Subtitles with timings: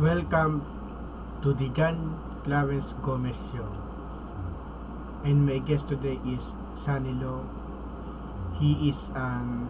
[0.00, 0.64] Welcome
[1.42, 3.68] to the John Clarence Gomez Show.
[5.28, 6.40] And my guest today is
[6.74, 7.44] Sonny Low.
[8.56, 9.68] He is an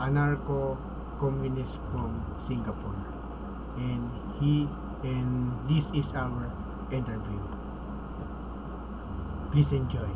[0.00, 2.96] anarcho-communist from Singapore.
[3.76, 4.08] And
[4.40, 4.66] he
[5.04, 6.50] and this is our
[6.90, 7.44] interview.
[9.52, 10.08] Please enjoy.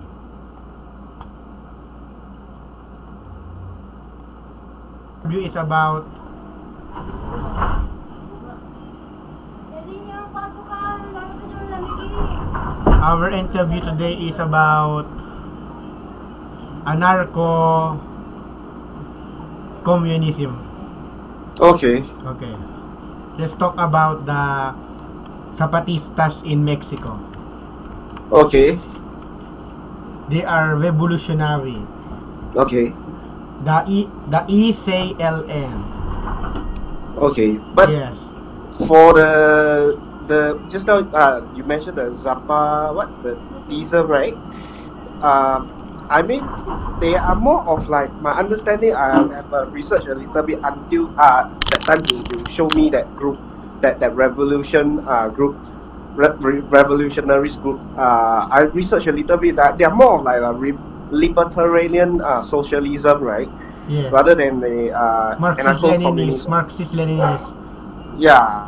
[5.20, 6.08] Interview is about
[12.98, 15.06] our interview today is about
[16.82, 17.94] anarcho
[19.86, 20.58] communism.
[21.60, 22.02] Okay.
[22.26, 22.54] Okay.
[23.38, 24.74] Let's talk about the
[25.54, 27.18] Zapatistas in Mexico.
[28.30, 28.78] Okay.
[30.28, 31.78] They are revolutionary.
[32.54, 32.92] Okay.
[33.64, 35.72] The E the EZLN.
[37.18, 37.58] Okay.
[37.74, 38.28] But yes.
[38.86, 44.34] for the the just now uh, you mentioned the Zappa what the teaser right?
[45.22, 45.72] Um,
[46.10, 46.52] I mean
[47.00, 48.94] they are more of like my understanding.
[48.94, 52.90] I have uh, researched a little bit until uh that time you, you show me
[52.90, 53.40] that group
[53.82, 55.58] that that revolution uh group.
[56.14, 57.82] Re- re- revolutionaries group.
[57.96, 60.78] Uh, I researched a little bit that they are more of like a re-
[61.10, 63.48] libertarian uh, socialism, right?
[63.86, 64.12] Yes.
[64.12, 66.48] Rather than the uh, Marxist Leninist.
[66.48, 67.54] Marxist Leninist.
[68.16, 68.64] Yeah,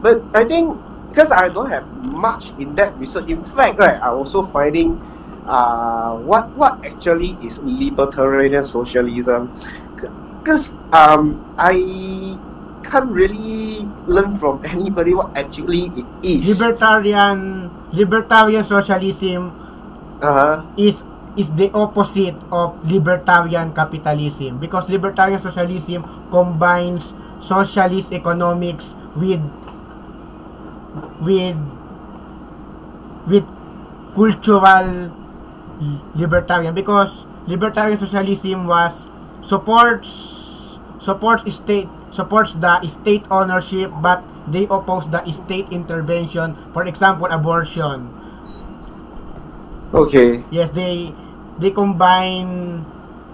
[0.00, 0.80] but I think
[1.14, 3.30] because I don't have much in that research.
[3.30, 4.98] In fact, right, I also finding
[5.46, 9.54] uh, what what actually is libertarian socialism.
[10.42, 11.78] Because um, I
[12.82, 16.50] can't really learn from anybody what actually it is.
[16.50, 19.54] Libertarian libertarian socialism
[20.18, 20.66] uh-huh.
[20.74, 21.06] is
[21.38, 26.02] is the opposite of libertarian capitalism because libertarian socialism
[26.34, 29.42] combines socialist economics with
[31.20, 31.56] with
[33.26, 33.44] with
[34.14, 35.10] cultural
[36.14, 39.08] libertarian because libertarian socialism was
[39.42, 47.26] supports supports state supports the state ownership but they oppose the state intervention for example
[47.30, 48.14] abortion
[49.94, 50.42] Okay.
[50.50, 51.14] yes they
[51.58, 52.86] they combine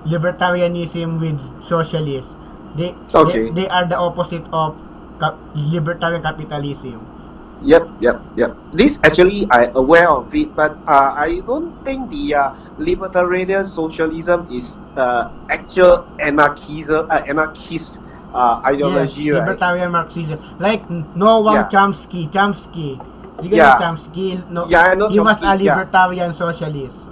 [0.05, 2.37] libertarianism with socialist
[2.75, 3.51] they Okay.
[3.51, 4.77] they, they are the opposite of
[5.21, 7.10] cap- libertarian capitalism
[7.63, 8.57] Yep, yep, yep.
[8.73, 14.49] This actually I aware of it, but uh, I don't think the uh, libertarian socialism
[14.51, 17.99] is uh, actual anarchism, uh, anarchist
[18.33, 19.61] uh, ideology, yes, right?
[19.61, 21.69] libertarian marxism like noam Yeah.
[21.69, 22.97] chomsky chomsky
[23.43, 23.77] you Yeah.
[23.77, 25.85] chomsky no Yeah, I know he was a Chomsky, yeah.
[25.85, 27.09] libertarian socialist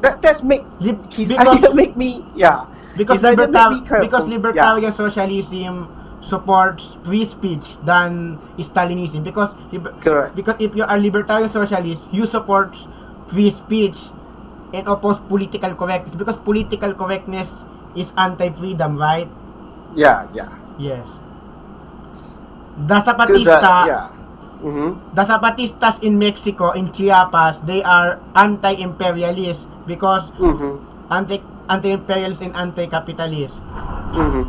[0.00, 2.66] That that's make Lib- his because make me yeah.
[2.96, 5.88] because his idea make libertar- me kind of because libertarian socialism
[6.22, 10.34] supports free speech than Stalinism because liber- Correct.
[10.36, 12.76] because if you are libertarian socialist you support
[13.28, 13.98] free speech
[14.72, 17.64] and oppose political correctness because political correctness
[17.96, 19.28] is anti-freedom right
[19.94, 20.48] Yeah, yeah.
[20.78, 21.20] yes
[22.88, 24.06] the Zapatista uh, yeah.
[24.62, 24.90] Mm-hmm.
[25.14, 30.78] the Zapatistas in Mexico in Chiapas they are anti-imperialist because Mm-hmm.
[31.12, 33.60] anti anti-imperialist and anti-capitalist
[34.12, 34.44] Mm-hmm.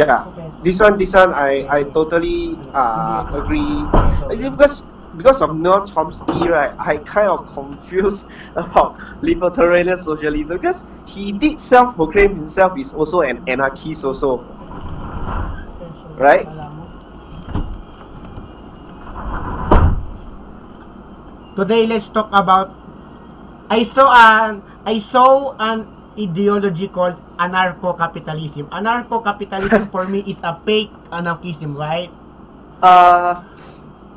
[0.00, 0.24] Yeah.
[0.64, 3.84] This one, this one, I, I totally uh, agree.
[4.32, 4.80] Because
[5.16, 8.24] because of Noam Chomsky, right, I kind of confused
[8.56, 14.40] about libertarian socialism because he did self-proclaim himself is also an anarchist also,
[16.16, 16.48] right?
[21.56, 22.72] Today let's talk about
[23.68, 28.68] I saw an I saw an ideology called anarcho-capitalism.
[28.70, 32.12] Anarcho-capitalism for me is a fake anarchism, right?
[32.82, 33.34] Uh,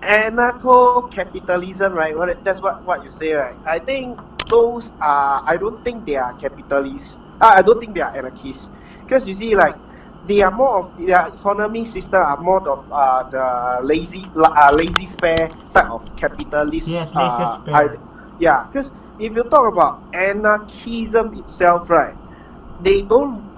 [0.03, 2.15] anarcho-capitalism, right?
[2.17, 3.57] What that's what what you say, right?
[3.65, 4.19] I think
[4.49, 5.41] those are.
[5.47, 7.17] I don't think they are capitalists.
[7.39, 8.69] Uh, I don't think they are anarchists,
[9.07, 9.75] because you see, like
[10.23, 15.07] they are more of their economic system are more of uh, the lazy uh, lazy
[15.07, 17.07] fair type of capitalist.
[17.11, 17.97] Yes, uh, laissez-faire.
[18.37, 22.15] yeah, because if you talk about anarchism itself, right,
[22.83, 23.51] they don't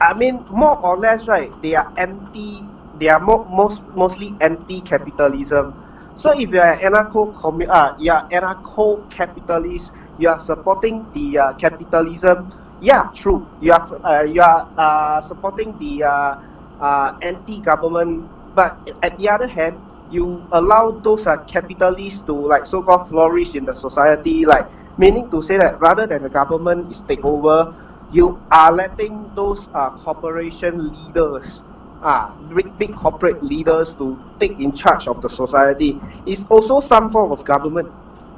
[0.00, 1.54] I mean, more or less, right?
[1.62, 2.68] They are anti.
[2.92, 5.78] They are mo- most mostly anti-capitalism.
[6.14, 11.52] So if you are anarcho commu- uh, you are anarcho-capitalist, you are supporting the uh,
[11.54, 12.50] capitalism.
[12.80, 13.48] Yeah, true.
[13.60, 16.34] You are uh, you are uh, supporting the uh,
[16.80, 23.08] uh, anti-government, but at the other hand, you allow those uh, capitalists to like so-called
[23.08, 24.66] flourish in the society, like
[24.98, 27.72] meaning to say that rather than the government is take over,
[28.12, 31.62] you are letting those uh, corporation leaders
[32.02, 36.00] ah, big, big corporate leaders to take in charge of the society.
[36.26, 37.88] It's also some form of government.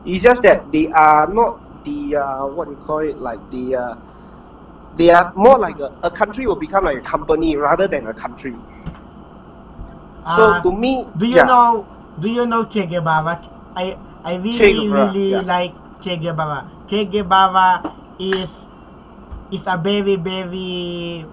[0.04, 3.94] It's just that they are not the uh, what you call it like the uh,
[4.96, 8.14] they are more like a, a country will become like a company rather than a
[8.14, 8.54] country.
[10.26, 11.88] So Ah, to me, do you yeah, know
[12.18, 13.40] do you know Che Guevara?
[13.76, 15.44] I I really Che Guevara, really yeah.
[15.44, 16.64] like Che Guevara.
[16.86, 17.82] Che Guevara
[18.18, 18.66] is
[19.52, 21.24] is a very very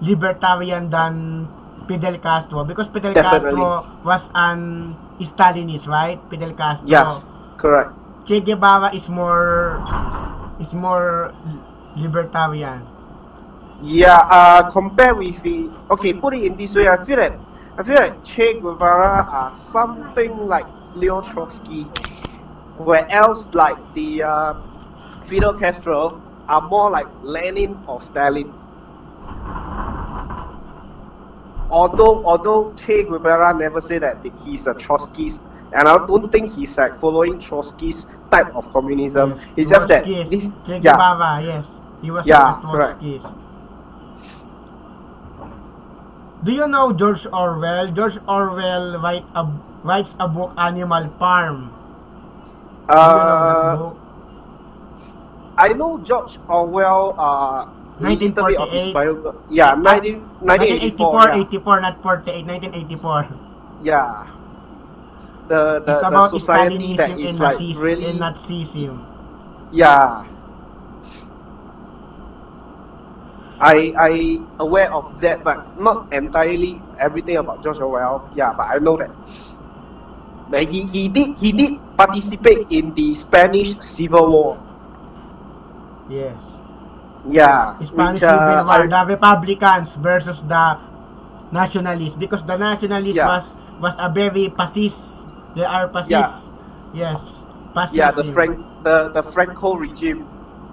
[0.00, 1.48] libertarian than
[1.88, 3.56] Fidel Castro because Fidel Definitely.
[3.56, 6.20] Castro was an Stalinist, right?
[6.28, 6.88] Fidel Castro.
[6.88, 7.20] yeah,
[7.56, 7.92] correct.
[8.26, 9.80] Che Guevara is more
[10.60, 11.32] is more
[11.96, 12.82] libertarian.
[13.82, 16.88] Yeah, uh, compare with the okay, put it in this way.
[16.88, 17.38] I feel that
[17.78, 21.84] I feel like Che Guevara are something like Leo Trotsky,
[22.76, 24.54] where else like the uh,
[25.26, 28.52] Fidel Castro are more like Lenin or Stalin.
[31.70, 35.40] Although although Che Guevara never said that he's a Trotskyist,
[35.72, 39.30] and I don't think he's like following Trotsky's type of communism.
[39.30, 41.80] Yes, It's just that this Che yeah Guevara, yes.
[42.02, 42.60] He was Yeah.
[42.62, 43.34] Trotskyist.
[46.44, 47.90] Do you know George Orwell?
[47.92, 49.46] George Orwell write a,
[49.82, 51.72] writes a book, Animal Farm.
[53.02, 53.98] Do you know that uh, book?
[55.56, 58.92] I know George Orwell, uh, a little bit of 1948.
[58.92, 59.34] his.
[59.48, 61.12] Yeah, 19, 1984.
[61.16, 63.28] 1984, 84, not 48, 1984.
[63.82, 63.92] Yeah.
[63.92, 64.36] yeah.
[65.48, 68.06] The, the, it's the about society that Stalinism is and, like Nazis, really.
[68.10, 68.94] and Nazism.
[69.72, 70.26] Yeah.
[73.56, 74.12] I I
[74.60, 78.28] aware of that, but not entirely everything about George Orwell.
[78.36, 79.08] Yeah, but I know that.
[80.50, 84.65] But he, he did he did participate in the Spanish Civil War.
[86.08, 86.36] Yes.
[87.26, 87.74] Yeah.
[87.82, 90.78] Spanish which, uh, Civil War, I- the Republicans versus the
[91.52, 93.26] Nationalists, because the Nationalists Yeah.
[93.26, 95.26] was was a very fascist.
[95.54, 96.52] They are fascist.
[96.94, 97.44] Yes,
[97.74, 97.98] fascism.
[97.98, 100.22] yeah, the Frank the, the Franco regime,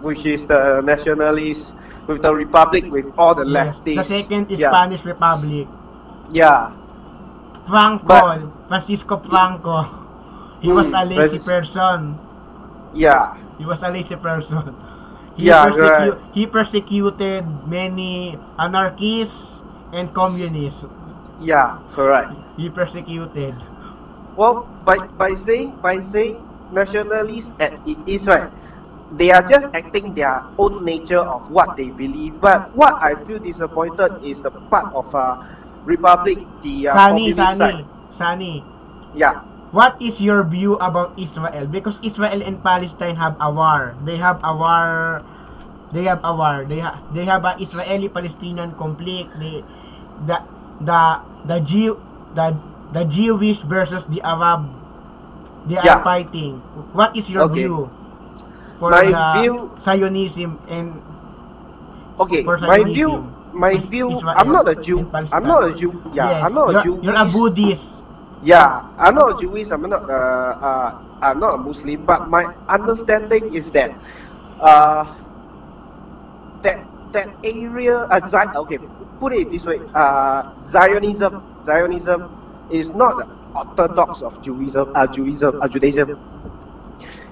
[0.01, 1.73] which is the nationalists
[2.07, 3.79] with the republic with all the Yes.
[3.79, 3.95] leftists.
[3.97, 4.71] The second is yeah.
[4.71, 5.67] Spanish Republic.
[6.31, 6.71] Yeah.
[7.67, 9.85] Franco, But- Francisco Franco.
[10.61, 12.19] He was Hmm, a lazy person.
[12.93, 13.35] Yeah.
[13.57, 14.75] He was a lazy person.
[15.35, 16.33] He, Yeah, persecu- right.
[16.33, 20.85] he persecuted many anarchists and communists.
[21.39, 22.33] Yeah, correct.
[22.57, 23.55] He persecuted.
[24.35, 28.49] Well, by by saying by saying nationalists at it is right,
[29.11, 32.39] they are just acting their own nature of what they believe.
[32.41, 35.35] But what I feel disappointed is the part of uh,
[35.85, 37.85] Republic, the uh, Sunny, communist Sunny, side.
[38.09, 38.65] Sunny.
[39.13, 39.33] Yeah,
[39.73, 41.65] What is your view about Israel?
[41.65, 43.97] Because Israel and Palestine have a war.
[44.05, 45.25] They have a war.
[45.91, 46.61] They have a war.
[46.69, 49.33] They ha- they have a Israeli-Palestinian conflict.
[49.41, 49.65] They,
[50.29, 50.37] the
[50.81, 51.01] the
[51.49, 51.97] the Jew
[52.37, 52.53] the
[52.93, 54.69] the Jewish versus the Arab.
[55.65, 56.03] They are Yeah.
[56.05, 56.61] fighting.
[56.93, 57.65] What is your Okay.
[57.65, 57.89] view
[58.77, 61.01] for My the view- Zionism and
[62.19, 62.43] okay.
[62.45, 64.11] For My view, my view.
[64.13, 65.09] Israel I'm not a Jew.
[65.33, 65.89] I'm not a Jew.
[66.13, 66.93] Yeah, yes, I'm not a you're, Jew.
[67.01, 68.02] you're a Buddhist.
[68.43, 69.71] Yeah, I'm not a Jewish.
[69.71, 70.03] I'm not.
[70.09, 70.91] Uh, uh,
[71.21, 72.05] I'm not a Muslim.
[72.05, 73.91] But my understanding is that,
[74.59, 75.05] uh,
[76.63, 76.77] that
[77.13, 78.05] that area.
[78.11, 78.19] Uh,
[78.63, 78.79] okay,
[79.19, 79.81] put it this way.
[79.93, 81.43] Uh, Zionism.
[81.65, 82.31] Zionism
[82.69, 83.25] is not the
[83.55, 84.87] orthodox of Judaism.
[84.95, 85.55] Uh, Judaism.
[85.61, 86.09] Uh, Judaism.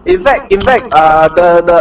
[0.06, 1.80] In fact, in fact, uh, the the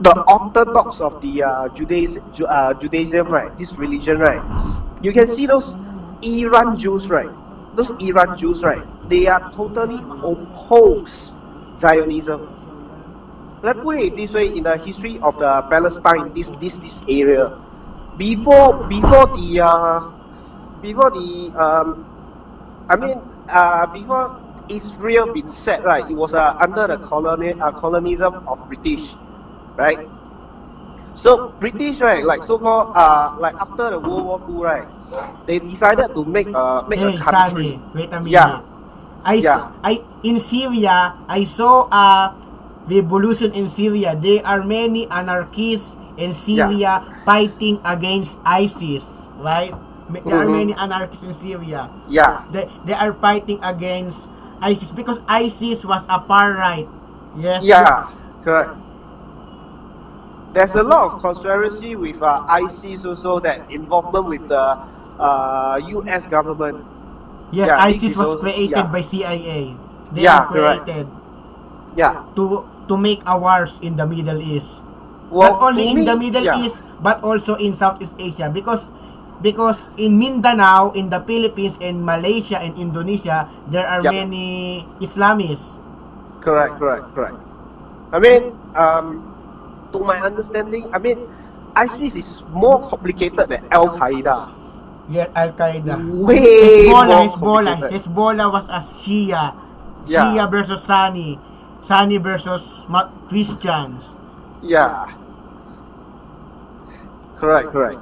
[0.00, 3.50] the orthodox of the uh, Judaism, Ju- uh, Judaism, right?
[3.56, 4.42] This religion, right?
[5.00, 5.76] You can see those
[6.22, 7.30] Iran Jews, right?
[7.80, 8.84] Those Iran Jews, right?
[9.08, 11.32] They are totally opposed
[11.80, 12.44] Zionism.
[13.62, 17.56] Let's put it this way: in the history of the Palestine, this this this area,
[18.20, 20.00] before before the uh,
[20.84, 22.04] before the um,
[22.88, 23.16] I mean
[23.48, 24.36] uh, before
[24.68, 29.16] Israel been set right, it was uh, under the colonial uh, colonism of British,
[29.80, 30.04] right?
[31.14, 34.88] So British right, like so called uh, like after the World War II right,
[35.46, 37.76] they decided to make uh make Hey, a country.
[37.76, 38.32] Sonny, wait a minute.
[38.32, 38.62] Yeah.
[39.24, 39.68] I, Yeah.
[39.84, 42.32] I in Syria, I saw a
[42.88, 44.16] revolution in Syria.
[44.16, 49.74] There are many anarchists in Syria fighting against ISIS, right?
[50.10, 50.52] There are Mhm.
[50.52, 51.90] many anarchists in Syria.
[52.08, 54.26] Yeah, They, they are fighting against
[54.60, 56.88] ISIS because ISIS was a far right.
[57.38, 57.62] Yes.
[57.64, 58.10] yeah,
[58.42, 58.74] correct.
[60.52, 64.78] There's a lot of conspiracy with uh, ISIS also that involvement with the
[65.20, 66.26] uh, U.S.
[66.26, 66.82] government.
[67.52, 68.90] Yes, Yeah, ISIS was also- created yeah.
[68.90, 69.76] by CIA.
[70.10, 71.06] They Yeah, created
[71.94, 72.26] Yeah.
[72.34, 74.82] to to make a wars in the Middle East.
[75.30, 76.58] Well, not only in me- the Middle yeah.
[76.58, 78.50] East, but also in Southeast Asia.
[78.50, 78.90] Because
[79.42, 84.10] because in Mindanao, in the Philippines, and Malaysia and Indonesia, there are Yep.
[84.10, 85.78] many Islamists.
[86.42, 87.38] Correct, correct, correct.
[88.10, 89.29] I mean, um,
[89.92, 91.28] to my understanding, I mean,
[91.76, 94.52] ISIS is more complicated than Al Qaeda.
[95.08, 95.98] Yeah, Al Qaeda.
[96.26, 97.90] Way Hezbollah, more Hezbollah.
[97.90, 99.54] Hezbollah was a Shia.
[100.06, 100.34] Yeah.
[100.34, 101.38] Shia versus Sunni.
[101.82, 102.82] Sunni versus
[103.28, 104.14] Christians.
[104.62, 105.10] Yeah.
[107.40, 108.00] Correct, correct.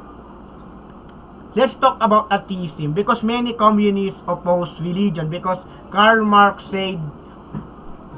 [1.55, 7.01] Let's talk about atheism because many communists oppose religion because Karl Marx said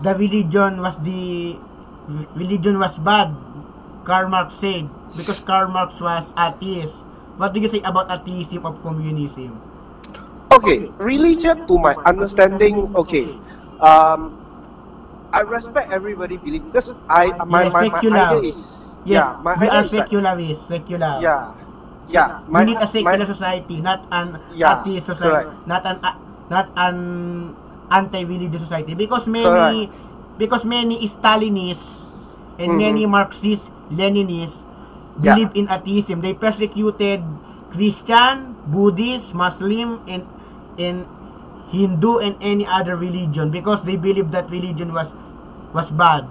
[0.02, 1.56] the religion was the
[2.34, 3.32] religion was bad.
[4.04, 7.04] Karl Marx said because Karl Marx was atheist.
[7.36, 9.56] What do you say about atheism of communism?
[10.52, 13.38] Okay, religion, to my understanding, okay.
[13.78, 14.34] Um,
[15.32, 18.58] I respect everybody belief because I my, Yes, my, my idea is
[19.06, 21.14] Yes, yeah, my we idea are is like- secularists, secular.
[21.22, 21.54] yeah,
[22.10, 22.42] yeah.
[22.50, 25.66] we need a secular my- society, not an Yeah, atheist society, correct.
[25.70, 26.18] not an a-
[26.50, 26.96] not an
[27.94, 29.86] anti-religious society because many
[30.36, 32.10] because many Stalinists
[32.58, 32.82] and Mhm.
[32.82, 34.64] many Marxists, Leninists
[35.22, 35.38] Yeah.
[35.38, 36.20] believe in atheism.
[36.22, 37.22] They persecuted
[37.70, 40.26] Christian, Buddhist, Muslim, and
[40.78, 41.06] and
[41.70, 45.14] Hindu and any other religion because they believe that religion was
[45.74, 46.26] was bad.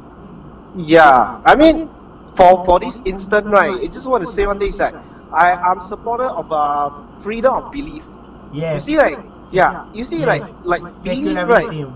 [0.74, 1.90] Yeah, I mean,
[2.36, 3.80] for for this instant, right?
[3.84, 4.96] I just want to say one thing is that
[5.32, 8.06] I am supporter of uh, freedom of belief.
[8.54, 8.74] Yeah.
[8.74, 9.20] You see, like,
[9.52, 10.54] yeah, you see, like, Yes.
[10.64, 11.72] like belief, right?
[11.72, 11.96] secularism.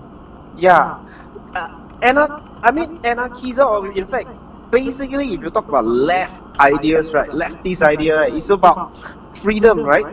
[0.54, 0.96] Yeah,
[1.54, 1.68] uh,
[2.02, 4.28] anar- I mean, anarchism, or in fact,
[4.70, 8.80] basically, if you talk about left ideas, right, leftist idea, right, it's about
[9.32, 10.06] freedom, right?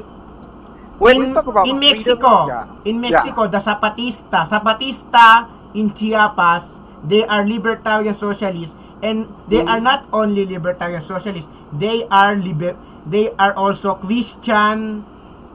[0.99, 5.91] When in, we talk about in freedom, Mexico, yeah, in Mexico, the Zapatista, Zapatista in
[5.93, 9.67] Chiapas, they are libertarian socialists, and they Mm.
[9.67, 15.03] are not only libertarian socialists, they are liber- they are also Christian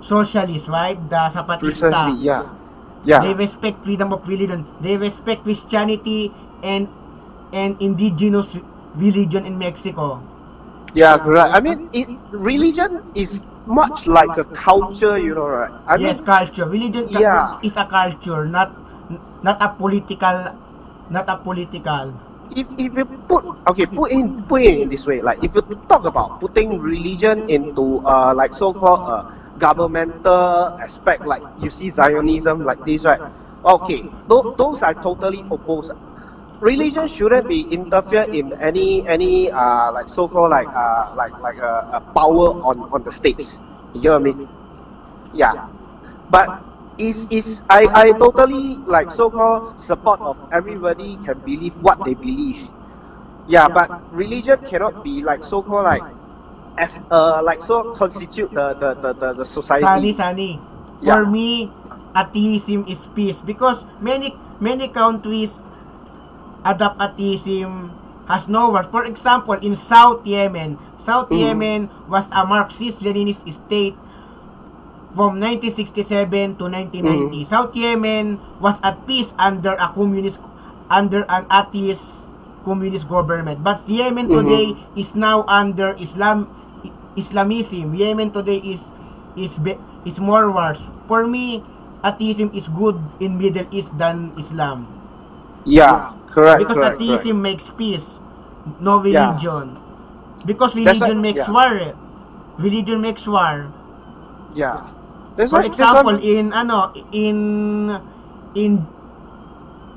[0.01, 0.99] socialists, right?
[1.11, 1.61] The Zapatista.
[1.61, 2.45] precisely, yeah,
[3.05, 3.21] yeah.
[3.23, 4.67] They respect freedom of religion.
[4.81, 6.89] They respect Christianity and
[7.53, 8.57] and indigenous
[8.97, 10.21] religion in Mexico.
[10.95, 11.51] Yeah, correct.
[11.55, 15.73] I mean, it, religion is much like a culture, you know, right?
[15.87, 16.67] I yes, mean, culture.
[16.69, 17.59] Religion Yeah.
[17.63, 18.73] is a culture, not
[19.43, 20.55] not a political,
[21.11, 22.15] not a political.
[22.51, 26.05] if, if you put okay, put in put in this way, like if you talk
[26.05, 29.23] about putting religion into uh like so-called uh,
[29.59, 33.21] governmental aspect, like you see Zionism like this, right?
[33.65, 35.93] Okay, th- those are totally opposed.
[36.61, 41.89] Religion shouldn't be interfered in any any uh like so-called like uh like like a,
[41.93, 43.61] a power on on the states.
[43.93, 44.39] You get what I mean?
[45.33, 45.55] Yeah,
[46.29, 46.51] but
[46.99, 52.71] is is I I totally like so-called support of everybody can believe what they believe.
[53.47, 56.07] Yeah, but religion cannot be like so-called like
[56.79, 60.13] as uh like so constitute the the the, the, the society.
[60.13, 60.61] Sonny.
[61.01, 61.21] Yeah.
[61.21, 61.73] For me,
[62.17, 65.61] atheism is peace because many many countries
[66.67, 67.95] adopt atheism
[68.27, 68.91] has no wars.
[68.91, 71.39] For example, in South Yemen, South Mhm.
[71.39, 71.81] Yemen
[72.11, 73.95] was a Marxist-Leninist state
[75.15, 77.47] from 1967 to 1990.
[77.47, 77.49] Mhm.
[77.49, 80.43] South Yemen was at peace under a communist
[80.91, 82.29] under an atheist
[82.67, 83.63] communist government.
[83.63, 84.35] But Yemen Mhm.
[84.35, 84.67] today
[84.99, 86.51] is now under Islam
[87.17, 87.95] Islamism.
[87.95, 88.91] Yemen today is
[89.39, 89.57] is
[90.05, 90.83] is more worse.
[91.07, 91.63] For me,
[92.05, 94.87] atheism is good in Middle East than Islam
[95.67, 98.21] Yeah, correct, because correct, atheism makes peace,
[98.81, 99.37] no Yeah.
[99.37, 99.79] religion.
[100.47, 101.51] Because That's religion why- makes yeah.
[101.51, 101.73] war.
[101.77, 101.93] eh.
[102.59, 103.69] Religion makes war.
[104.55, 104.87] Yeah.
[105.37, 107.37] That's For that's example, in ano in
[108.55, 108.73] in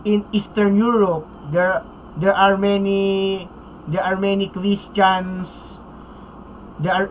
[0.05, 1.83] in Eastern Europe, there
[2.17, 3.47] there are many
[3.87, 5.79] there are many Christians.
[6.79, 7.09] There are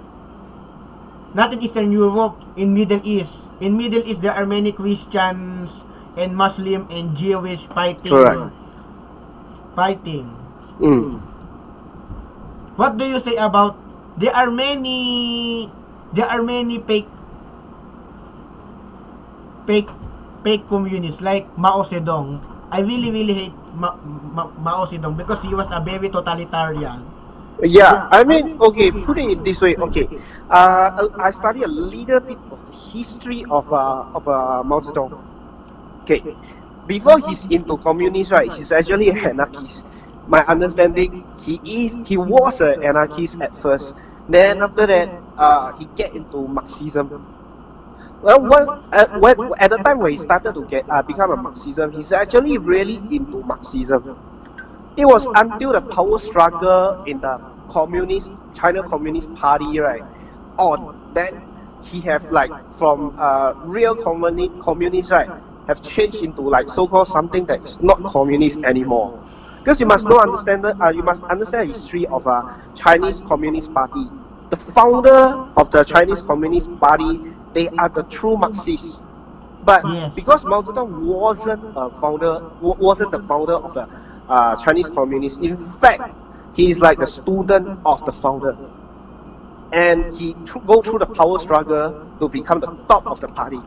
[1.34, 3.50] not in Eastern Europe, in Middle East.
[3.60, 5.84] In Middle East, there are many Christians
[6.16, 8.10] and Muslim and Jewish fighting.
[8.12, 8.52] Correct.
[9.78, 10.26] Fighting.
[10.82, 11.22] Mm.
[12.74, 13.78] What do you say about
[14.18, 15.70] there are many
[16.10, 17.06] there are many fake
[19.70, 19.86] fake
[20.42, 22.42] fake communists like Mao Zedong.
[22.74, 23.94] I really really hate Ma,
[24.34, 27.06] Ma, Mao Zedong because he was a very totalitarian.
[27.62, 29.78] Yeah, I mean, okay, put it this way.
[29.78, 30.10] Okay,
[30.50, 35.14] uh, I study a little bit of the history of uh, of uh, Mao Zedong.
[36.02, 36.22] Okay,
[36.88, 38.52] before he's into communist, right?
[38.52, 39.86] He's actually an anarchist.
[40.26, 43.94] My understanding, he is he was an anarchist at first.
[44.28, 47.12] Then after that, uh, he get into Marxism.
[48.22, 51.36] Well, what, at, when, at the time when he started to get uh, become a
[51.38, 54.04] Marxism, he's actually really into Marxism.
[54.96, 57.40] It was until the power struggle in the
[57.70, 60.04] communist China Communist Party, right,
[60.58, 61.34] on that
[61.82, 65.30] he have like from uh, real communi- communist right
[65.68, 69.12] have changed into like so-called something that is not communist anymore.
[69.58, 72.44] Because you must know understand the- uh, you must understand the history of a
[72.74, 74.10] Chinese Communist Party.
[74.50, 77.20] The founder of the Chinese Communist Party,
[77.54, 79.00] they are the true Marxists.
[79.62, 80.14] But Yes.
[80.14, 83.88] because Mao Zedong wasn't a founder, wasn't the founder of the
[84.28, 85.38] uh, Chinese Communists.
[85.40, 86.04] In fact,
[86.54, 88.58] he is like a student of the founder,
[89.72, 93.62] and he tr- go through the power struggle to become the top of the party.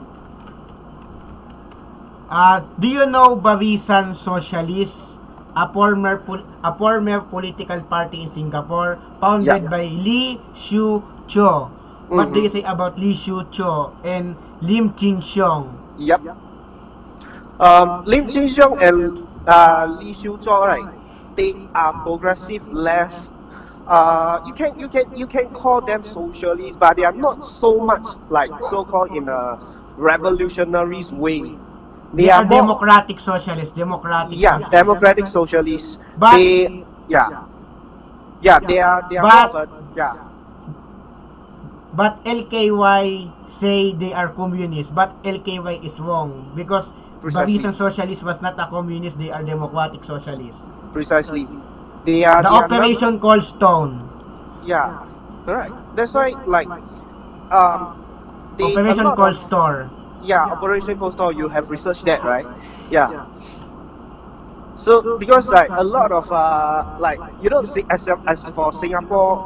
[2.32, 5.20] Uh, do you know Barisan Socialist,
[5.56, 6.16] a former
[6.64, 9.70] a former political party in Singapore founded Yeah.
[9.70, 11.68] by Lee Siew Choh?
[12.08, 12.44] What do Mhm.
[12.44, 15.76] you say about Lee Siew Choh and Lim Chin Siong?
[16.00, 16.22] Yep.
[17.60, 20.88] Um, Lim Chin Siong and uh, Lee Siew Choh, right?
[21.36, 23.28] They are progressive left.
[23.88, 27.80] Uh, you can you can you can call them socialists, but they are not so
[27.80, 29.60] much like so-called in a
[29.98, 31.60] revolutionary way.
[32.14, 34.72] They are more- democratic socialists, democratic yeah, socialists.
[34.72, 35.98] democratic socialists.
[36.20, 37.44] But- they, yeah,
[38.42, 40.14] yeah, they are they are But- a, yeah.
[41.94, 47.60] But LKY say they are communist, but LKY is wrong because Precisely.
[47.60, 50.62] Barisan Socialist was not a communist, they are democratic socialists.
[50.96, 51.48] Precisely.
[52.08, 54.02] They are The they are Operation Cold Stone,
[54.66, 55.04] Yeah,
[55.46, 55.74] correct.
[55.96, 56.66] That's why, like,
[57.52, 57.98] um,
[58.58, 59.90] they, Operation of- Store.
[60.22, 61.34] Yeah, Operation Cold Store.
[61.34, 62.48] You have researched that, right?
[62.90, 63.14] Yeah.
[64.76, 69.42] So because like a lot of uh, like you know, see, as as for Singapore,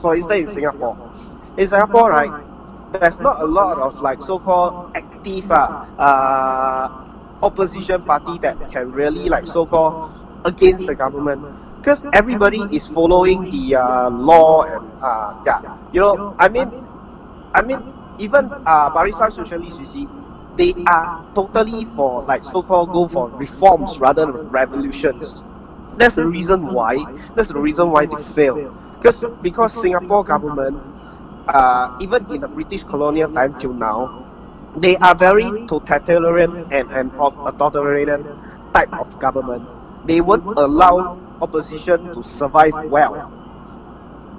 [0.00, 0.98] for instance, in Singapore,
[1.56, 2.32] in Singapore, right,
[2.92, 6.88] there's not a lot of like so-called active uh, uh,
[7.42, 9.96] opposition party that can really like so-called
[10.44, 11.40] against the government
[11.82, 15.60] because everybody is following the uh, law and uh, yeah
[15.92, 16.72] you know I mean
[17.54, 17.82] I mean
[18.20, 20.08] even uh, Barisan Socialists you see
[20.56, 25.42] they are totally for like so-called go for reforms rather than revolutions
[25.96, 28.62] that's the reason why that's the reason why they fail
[29.00, 30.82] because because Singapore government
[31.48, 34.12] uh, even in the British colonial time till now
[34.76, 38.26] they are very totalitarian and, and au- authoritarian
[38.74, 39.68] type of government.
[40.04, 41.08] They won't allow
[41.40, 43.24] opposition to survive well.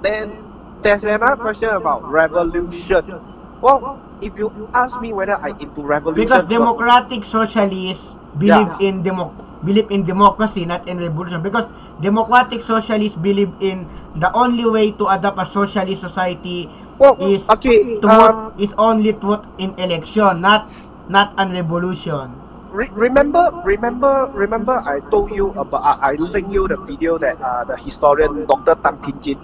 [0.02, 0.38] Then
[0.82, 3.14] there's another question about revolution.
[3.62, 8.82] Well, if you ask me whether I into revolution, Because democratic socialists believe Yeah.
[8.90, 9.30] in demo
[9.62, 11.38] believe in democracy, not in revolution.
[11.46, 11.70] Because
[12.02, 13.86] democratic socialists believe in
[14.18, 16.66] the only way to adopt a socialist society
[16.98, 18.02] well, is okay.
[18.02, 20.66] to um, vote is only to vote in election, not
[21.06, 22.34] not on revolution.
[22.74, 24.82] Re- remember, remember, remember.
[24.82, 25.84] I told you about.
[25.86, 28.74] Uh, I linked you the video that uh, the historian Dr.
[28.80, 29.38] Tan Pin Jin,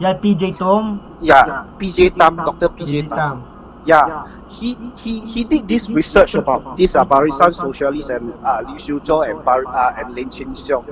[0.00, 2.68] Yeah, PJ Thum, yeah, PJ Thum, Dr.
[2.74, 3.51] PJ PJ Thum.
[3.84, 4.10] Yeah,
[4.48, 9.66] he he he did this research about this uh, Barisan socialists and uh, and Bar,
[9.72, 10.86] uh, and Lim Chin Siong.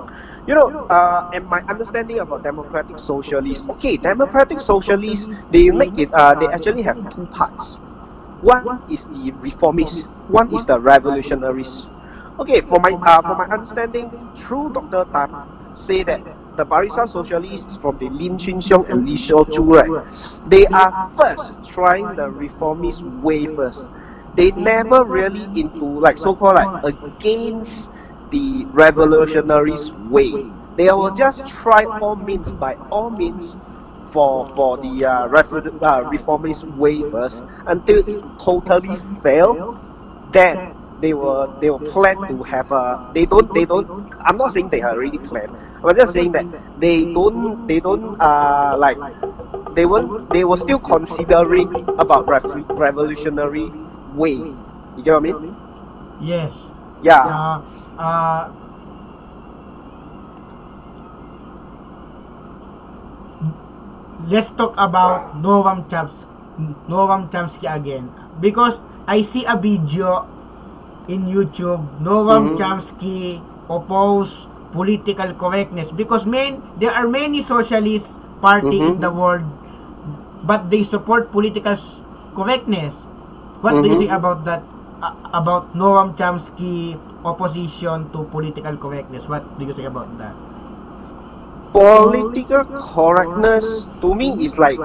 [0.46, 3.64] You know, uh, and my understanding about democratic socialists.
[3.70, 6.11] Okay, democratic socialists they make it.
[6.12, 7.79] Uh, they actually have two parts.
[8.40, 10.05] One is the reformists.
[10.29, 11.87] One is the revolutionaries.
[12.40, 15.05] Okay, for my uh, for my understanding, through Dr.
[15.12, 15.37] Tan
[15.74, 16.22] say that
[16.61, 19.96] the Barisan socialists from the Lim Chin Siong and Lee Siew Choh, right,
[20.44, 23.88] they are first trying the reformist way first.
[24.35, 27.90] They never really into like so-called like against
[28.31, 30.46] the revolutionaries way.
[30.77, 33.57] They will just try all means by all means
[34.05, 35.29] for for the uh,
[35.83, 39.61] uh, reformist way first until it totally fail.
[40.27, 43.88] Then they will they will plan to have a they don't they don't
[44.27, 45.57] I'm not saying they already planned.
[45.85, 48.99] I'm just saying that they don't they don't uh like
[49.75, 52.45] they won't they were still considering about rev-
[52.77, 53.75] revolutionary
[54.07, 54.57] way.
[54.97, 55.38] You get what I mean?
[56.21, 56.73] Yes.
[57.01, 57.27] Yeah.
[57.27, 57.62] Uh,
[57.99, 58.51] uh,
[64.31, 66.29] let's talk about Noam Chomsky,
[66.88, 70.27] Noam Chomsky again because I see a video
[71.09, 72.57] in YouTube Noam Mhm.
[72.57, 75.91] Chomsky oppose political correctness.
[75.91, 79.01] Because main there are many socialist party in Mhm.
[79.01, 79.45] the world
[80.45, 81.77] but they support political
[82.35, 83.07] correctness.
[83.61, 83.99] What do you Mhm.
[83.99, 84.63] say about that
[85.03, 89.29] uh, about Noam Chomsky opposition to political correctness?
[89.29, 90.35] What do you say about that?
[91.93, 94.81] Political correctness to me is like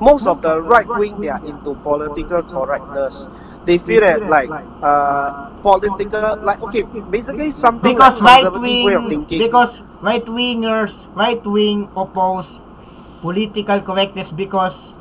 [0.00, 3.28] most of the right wing they are into political correctness
[3.66, 4.50] they feel that like
[4.82, 9.80] uh political like okay basically something because like right conservative way of wing thinking because
[10.02, 12.60] right wingers right wing oppose
[13.20, 14.94] political correctness because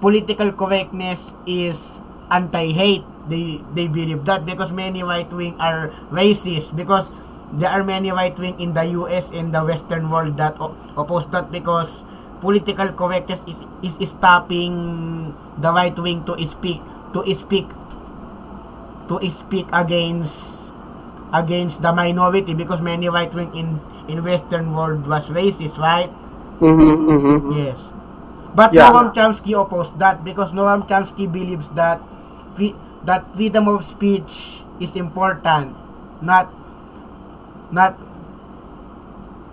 [0.00, 3.04] political correctness is anti-hate.
[3.28, 7.10] They they believe that because many right wing are racist because
[7.54, 10.58] there are many right wing in the US and the Western world that
[10.98, 12.04] oppose that because
[12.42, 15.30] political correctness is, is stopping
[15.62, 16.82] the right wing to speak
[17.14, 17.70] to speak
[19.08, 20.70] to speak against
[21.32, 26.10] against the minority because many right wing in in Western world was racist, right?
[26.60, 27.52] Mm-hmm, mm-hmm.
[27.52, 27.90] Yes.
[28.54, 28.92] But Yeah.
[28.92, 32.00] Noam Chomsky opposed that because Noam Chomsky believes that
[32.54, 35.74] free, that freedom of speech is important,
[36.22, 36.52] not
[37.72, 37.96] not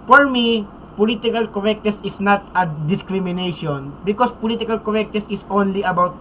[0.08, 6.16] for me political correctness is not a discrimination because political correctness is only about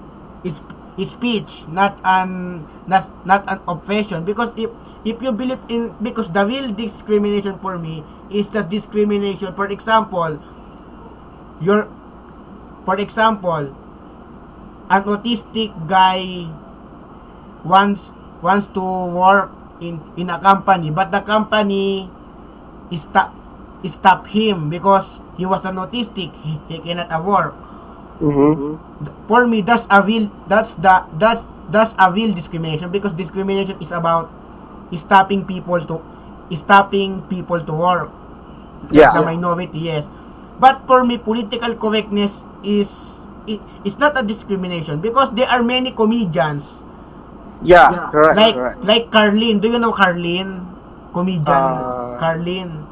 [0.44, 4.70] is is speech not an not not an oppression because if
[5.04, 9.54] if you believe in because the real discrimination for me is the discrimination.
[9.54, 10.38] For example
[11.60, 11.86] your
[12.84, 13.70] for example
[14.90, 16.48] an autistic guy
[17.64, 18.10] wants
[18.42, 22.10] wants to work in in a company but the company
[22.96, 23.34] stop
[23.86, 26.34] stop him because he was an autistic.
[26.42, 27.54] He, he cannot work
[28.18, 29.06] Mm-hmm.
[29.30, 31.38] for me that's a real that's the that
[31.70, 34.26] that's a real discrimination because discrimination is about
[34.96, 36.02] stopping people to
[36.56, 38.10] stopping people to work.
[38.90, 39.14] Yeah.
[39.14, 40.08] the minority yes.
[40.58, 45.92] But for me political correctness is it, it's not a discrimination because there are many
[45.92, 46.82] comedians.
[47.62, 48.78] Yeah, correct, like correct.
[48.82, 50.62] like Carlin do you know Carlin
[51.14, 51.46] comedian.
[51.46, 52.86] Uh, Carlin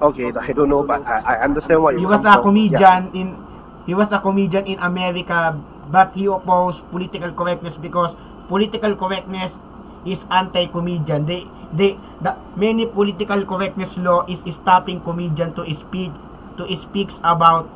[0.00, 3.36] Okay, I don't know, but I, I understand what you he was a comedian in
[3.86, 5.56] he was a comedian in America
[5.90, 8.16] but he opposed political correctness because
[8.48, 9.58] political correctness
[10.06, 16.12] is anti-comedian they they the many political correctness law is stopping comedian to speak
[16.56, 17.68] to speaks about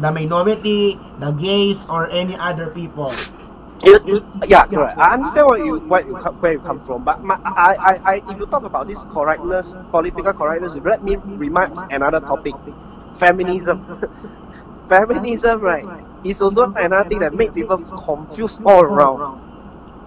[0.00, 3.12] the minority the gays or any other people
[3.82, 4.98] You, you, yeah, correct.
[4.98, 8.14] I understand what you what you where you come from, but my, I, I, I,
[8.30, 12.56] if you talk about this correctness, political correctness, let me remind another topic,
[13.14, 13.82] feminism.
[14.92, 15.88] feminism, right,
[16.24, 19.40] is also another thing that make people confused all around.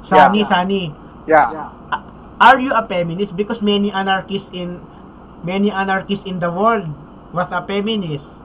[0.03, 0.45] Sonny Yeah.
[0.45, 0.83] Sonny
[1.25, 1.69] Yeah,
[2.39, 4.85] are you a feminist because many anarchists in
[5.43, 6.85] many anarchists in the world
[7.33, 8.41] was a feminist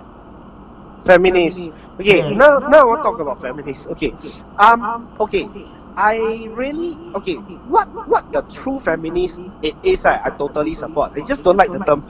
[1.05, 1.71] feminist.
[2.01, 2.37] Okay, Yes.
[2.37, 3.87] now now I want to talk about feminists.
[3.89, 4.13] Okay,
[4.59, 5.49] um, okay,
[5.97, 7.37] I really okay.
[7.69, 10.05] What what the true feminist it is?
[10.05, 11.13] I, I totally support.
[11.17, 12.05] I just don't like the term.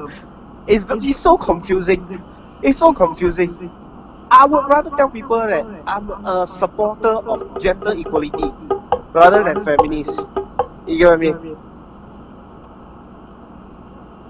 [0.67, 2.23] It's it's so confusing.
[2.63, 3.57] It's so confusing.
[4.31, 8.55] I would rather tell people that I'm a supporter of gender equality
[9.15, 10.21] rather than feminist.
[10.87, 11.39] You get what I mean?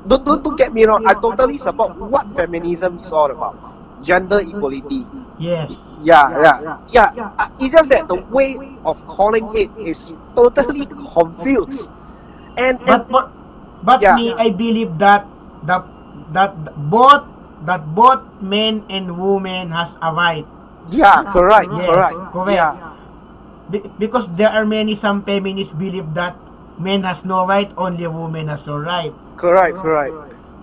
[0.06, 1.02] Don't, don't, don't get me wrong.
[1.06, 3.56] I totally support what feminism is all about.
[4.02, 5.06] Gender equality.
[5.38, 6.28] yes Yeah,
[6.88, 7.12] yeah, yeah.
[7.38, 11.90] Uh, It's just that the way of calling it is totally confused.
[12.56, 13.30] And, But and for,
[13.84, 14.14] but Yeah.
[14.16, 15.26] me, I believe that
[15.64, 15.84] that
[16.32, 16.52] that
[16.90, 17.24] both
[17.66, 20.46] that both men and women has a right
[20.90, 22.18] yeah, correct, Yes, correct.
[22.32, 22.70] correct.
[22.74, 22.96] Yeah,
[23.70, 26.36] Be- because there are many some feminists believe that
[26.78, 29.14] men has no right, only women has a right.
[29.36, 30.08] correct, correct.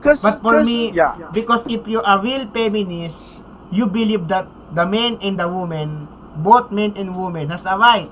[0.02, 4.50] Cause, But for 'cause- me, yeah, because if you're a real feminist, you believe that
[4.72, 8.12] the men and the woman, both men and women has a right.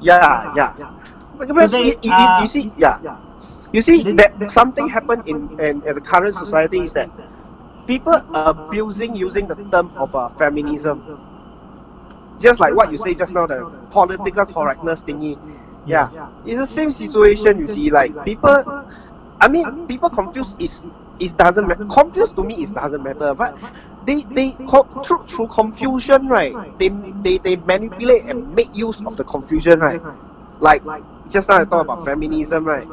[0.00, 0.74] yeah, yeah.
[1.38, 2.98] Because Today, you, you, uh, you see, yeah,
[3.72, 7.10] you see the- that something happened in, in in the current society is that
[7.86, 11.02] people are abusing using the term of uh, feminism.
[12.38, 15.38] Just like what you say just now, the political correctness thingy.
[15.84, 16.10] Yeah,
[16.44, 17.58] it's the same situation.
[17.58, 18.64] You see, like people.
[19.40, 20.82] I mean, people confused is
[21.18, 21.84] it doesn't matter.
[21.88, 23.54] Confused to me is doesn't matter, but
[24.02, 26.58] they they co- through through confusion, right?
[26.78, 26.88] They
[27.22, 30.02] they they manipulate and make use of the confusion, right?
[30.60, 30.84] Like
[31.28, 32.88] just now I talked about feminism, right?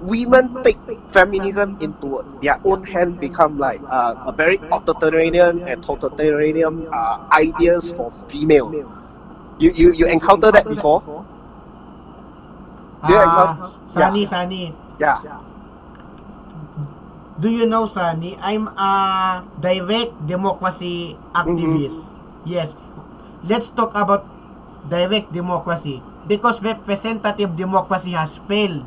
[0.00, 0.78] Women take
[1.10, 7.90] feminism into their own hand, become like uh, a very authoritarian and totalitarian uh, ideas
[7.90, 8.70] for female.
[9.58, 11.02] You, you you encounter that before?
[13.06, 13.54] Yeah, Ah,
[13.96, 14.10] yeah.
[14.10, 15.18] Sonny, Sonny, Yeah.
[17.40, 22.12] do you know, Sonny, I'm a direct democracy activist.
[22.44, 22.74] Yes.
[23.46, 24.26] Let's talk about
[24.90, 28.82] direct democracy because representative democracy has failed.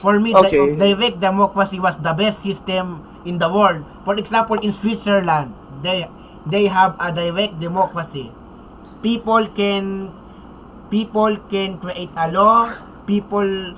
[0.00, 0.76] For me, di- Okay.
[0.76, 3.84] direct democracy was the best system in the world.
[4.04, 6.06] For example, in Switzerland, they
[6.46, 8.30] they have a direct democracy.
[9.02, 10.12] People can
[10.90, 12.74] people can create a law.
[13.06, 13.74] People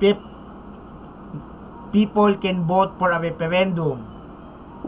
[0.00, 0.18] pe-
[1.92, 4.04] people can vote for a referendum.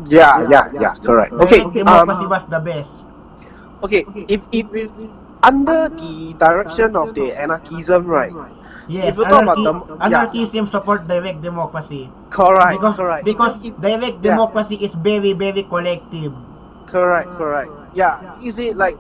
[0.06, 1.34] Yeah, yeah, yeah, correct.
[1.40, 3.04] Okay, Direct democracy um, was the best.
[3.82, 4.06] okay.
[4.28, 4.90] If if if
[5.42, 8.36] under the direction of the anarchism, right?
[8.88, 10.06] Yes, If you talk about anarchy, yeah.
[10.06, 12.08] anarchism support direct democracy.
[12.30, 13.24] Correct, because correct.
[13.24, 14.32] because direct Yeah.
[14.32, 16.32] democracy is very very collective.
[16.86, 17.70] Correct, correct.
[17.94, 18.96] Yeah, you see, like,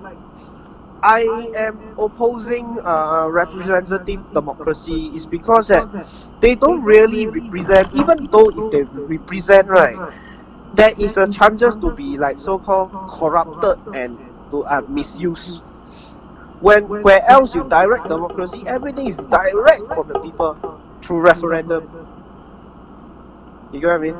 [1.02, 5.86] I am opposing uh, representative democracy is because that
[6.40, 10.02] they don't really represent, even though if they represent, right,
[10.74, 14.18] there is a chances to be like so-called corrupted and
[14.50, 15.62] to uh, misuse.
[16.60, 20.58] When where else you direct democracy, everything is direct from the people
[21.02, 21.88] through referendum.
[23.72, 24.16] You get what I mean?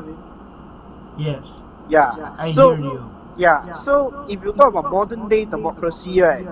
[1.19, 2.15] Yes, Yeah.
[2.39, 3.11] I so, hear you.
[3.37, 6.49] Yeah, so if you talk about modern day democracy, right,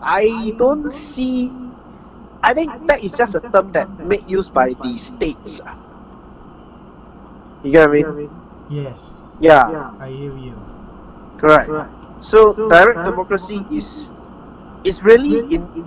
[0.00, 1.52] I don't see.
[2.42, 5.60] I think that is just a term that made use by the states.
[7.62, 8.30] You get what I mean?
[8.70, 10.56] Yes, Yeah, I hear you.
[11.38, 11.76] correct.
[12.20, 14.09] So direct democracy is
[14.84, 15.68] is really in.
[15.76, 15.84] in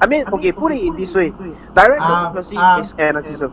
[0.00, 1.32] I mean, okay, put it in this way:
[1.74, 2.80] direct Ah, democracy ah.
[2.82, 3.52] is anarchism.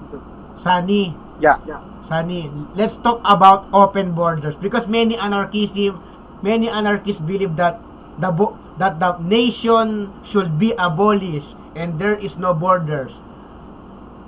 [0.55, 1.57] Sonny, Yeah,
[2.01, 5.97] Sonny, let's talk about open borders because many anarchism,
[6.43, 7.79] many anarchists believe that
[8.19, 13.21] the bo- that the nation should be abolished and there is no borders.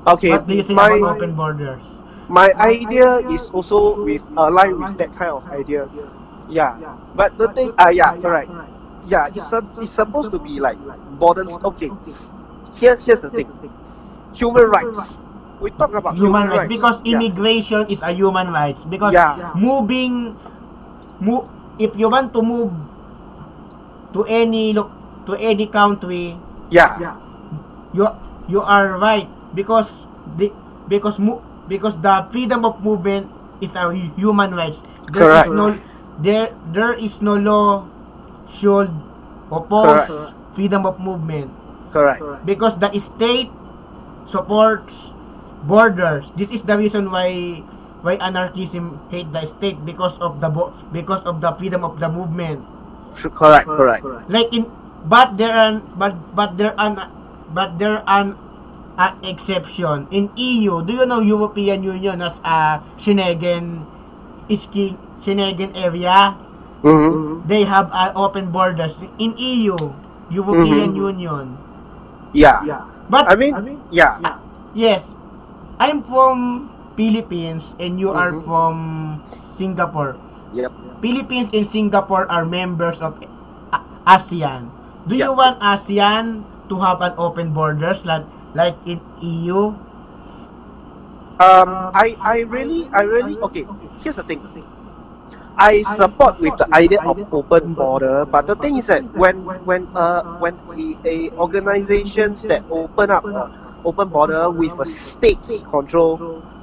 [0.07, 0.29] okay.
[0.29, 1.83] what do you say my about open borders?
[2.29, 5.87] my idea is also with aligned with that kind of idea.
[6.49, 6.77] Yeah,
[7.15, 8.49] but the thing, ah, yeah, correct.
[9.03, 11.57] Yeah, it's, sup- it's supposed to be like borders.
[11.63, 11.93] Okay,
[12.75, 13.49] here, here's the thing:
[14.33, 15.17] human rights.
[15.59, 17.23] We talk about Human rights because Yeah.
[17.23, 19.53] immigration is a human rights because Yeah.
[19.53, 20.37] moving
[21.19, 22.73] move if you want to move
[24.13, 24.73] to any
[25.27, 27.17] to any country Yeah,
[27.91, 28.07] you
[28.47, 30.55] you are right because the
[30.87, 35.53] because mo, because the freedom of movement is a human rights there is Correct.
[35.53, 35.79] no
[36.17, 37.92] there there is no law
[38.53, 38.93] should
[39.49, 40.53] oppose Correct.
[40.53, 41.49] freedom of movement.
[41.93, 42.21] Correct.
[42.45, 43.53] because the state
[44.25, 45.13] supports
[45.65, 46.33] borders.
[46.33, 47.61] This is the reason why
[48.01, 50.49] why anarchism hate the state because of the
[50.91, 52.65] because of the freedom of the movement.
[53.13, 54.01] Correct, correct.
[54.25, 54.65] like in
[55.05, 56.97] but there are but but there are
[57.53, 58.33] but there are
[58.97, 60.09] an exception.
[60.09, 63.85] In EU do you know European Union as a Schengen
[64.49, 66.35] iski Schengen area
[66.83, 67.47] Mm-hmm.
[67.47, 69.77] they have uh, open borders in EU
[70.29, 71.15] European Mhm.
[71.15, 71.45] Union
[72.33, 72.59] Yeah.
[73.09, 73.53] but I mean,
[73.91, 74.19] yeah.
[74.73, 75.15] yes
[75.79, 78.43] I'm from Philippines and you are Mhm.
[78.43, 78.73] from
[79.31, 80.17] Singapore
[80.53, 80.71] Yep.
[81.01, 83.19] Philippines and Singapore are members of
[83.73, 84.71] A- ASEAN.
[85.07, 85.37] Do you Yeah.
[85.37, 89.73] want ASEAN to have an open borders like like in EU?
[91.39, 93.65] Um, I, I really, I really, okay,
[94.01, 94.39] here's the thing.
[95.63, 99.87] I support with the idea of open border, but the thing is that when when
[99.95, 103.47] uh when a, a organizations that open up uh,
[103.85, 106.21] open border with a state's control,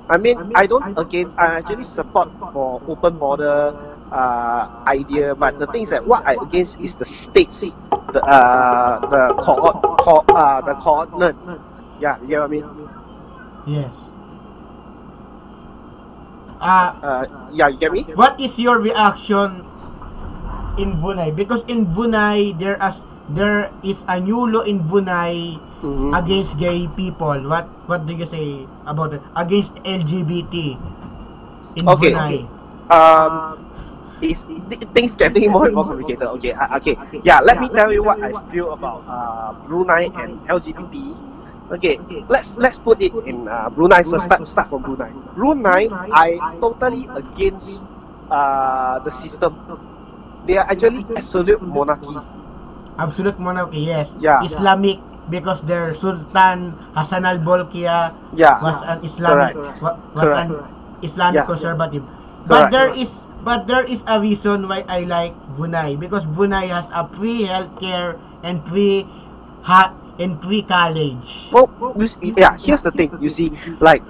[0.08, 3.74] I mean I don't against I actually support for open border
[4.12, 7.74] uh idea, but the thing is that what I against is the states,
[8.12, 11.36] the uh the co- co- uh the coordinate.
[11.98, 12.66] Yeah, you know what I mean?
[13.66, 14.09] Yes.
[16.60, 18.04] Ah, Uh, yeah, you get me?
[18.14, 19.64] what is your reaction
[20.78, 21.30] in Brunei?
[21.32, 26.12] Because in Brunei there is there is a new law in Brunei Mhm.
[26.12, 27.38] against gay people.
[27.48, 29.22] What what do you say about it?
[29.36, 30.76] Against LGBT
[31.76, 32.12] in Okay.
[32.12, 32.34] Brunei.
[32.90, 33.62] um,
[34.20, 36.26] is th- things getting more and more complicated.
[36.36, 37.38] Okay, uh, okay, yeah.
[37.40, 41.14] Let me tell you what I feel about uh, Brunei and LGBT.
[41.70, 44.26] Okay, let's let's put it in uh, Brunei first.
[44.26, 45.14] Start start from Brunei.
[45.38, 47.78] Brunei, I totally against
[48.26, 49.54] uh, the system.
[50.50, 52.18] They are actually absolute monarchy.
[52.98, 54.18] Absolute monarchy, yes.
[54.18, 54.42] Yeah.
[54.42, 54.98] Islamic
[55.30, 59.78] because their Sultan Hassanal Bolkiah Yeah, was an Islamic Correct.
[60.18, 60.50] was Correct.
[60.50, 60.50] an
[61.06, 61.46] Islamic Yeah.
[61.46, 62.02] conservative.
[62.50, 62.72] But Correct.
[62.74, 67.06] there is but there is a reason why I like Brunei because Brunei has a
[67.14, 69.06] free healthcare and free
[69.62, 71.48] ha- and pre-college.
[71.50, 72.56] Well, you see, yeah.
[72.56, 73.10] Here's the thing.
[73.20, 74.04] You see, like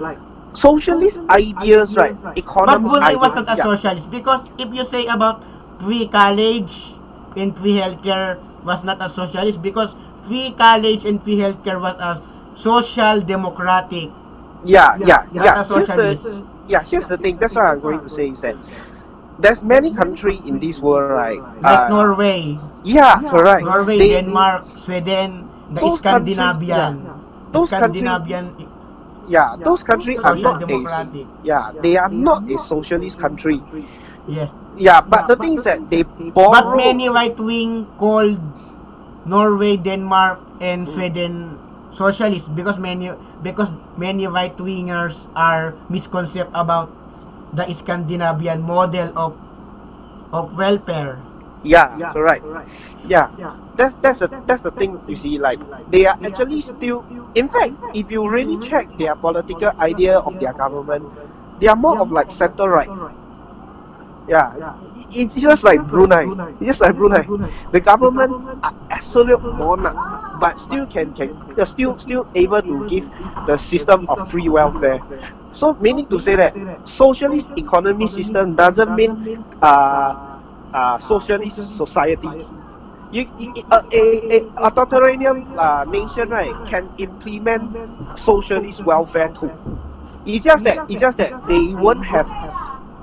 [0.53, 2.15] socialist ideas, right?
[2.21, 3.63] But Economic was not a yeah.
[3.63, 5.41] socialist because if you say about
[5.79, 6.99] pre-college
[7.37, 9.95] and free healthcare was not a socialist because
[10.27, 12.21] pre-college and free healthcare was a
[12.55, 14.11] social democratic.
[14.63, 15.61] Yeah, yeah, not yeah.
[15.61, 17.37] a Here's the, yeah, here's the thing.
[17.37, 18.55] That's what I'm going to say is that
[19.39, 21.41] there's many countries in this world, right?
[21.61, 23.65] Like uh, Norway, Yeah, correct.
[23.65, 26.91] Norway, They- Denmark, Sweden, the Those Scandinavian, yeah.
[27.53, 28.45] Those countries- Scandinavian
[29.29, 30.79] Yeah, those countries are not a
[31.43, 33.61] yeah, they are not a socialist country.
[34.27, 36.75] Yes, Yeah, but the thing is that they but borrow.
[36.75, 38.39] many right wing called
[39.25, 41.57] Norway, Denmark, and Sweden
[41.91, 43.11] socialist because many
[43.43, 46.89] because many right wingers are misconceived about
[47.53, 49.35] the Scandinavian model of
[50.33, 51.19] of welfare.
[51.63, 52.45] Yeah, correct.
[53.07, 53.29] Yeah,
[53.75, 54.99] that's that's the that's the thing.
[55.07, 57.05] You see, like they are actually still.
[57.35, 61.05] In fact, if you really check their political idea of their government,
[61.59, 62.91] they are more of like center right.
[64.27, 64.53] Yeah,
[65.11, 66.33] it's just like Brunei.
[66.59, 67.29] It's just like Brunei.
[67.71, 69.99] The government are absolute monarch,
[70.33, 73.09] but still can can they're still still able to give
[73.45, 75.01] the system of free welfare.
[75.51, 79.17] So meaning to say that socialist economy system doesn't mean
[79.61, 80.30] uh,
[80.73, 82.37] uh, socialist society.
[83.11, 87.71] You, you- a, a, a authoritarian uh, nation right can implement
[88.15, 89.53] socialist welfare too.
[90.25, 92.29] It's just that it's just that they won't have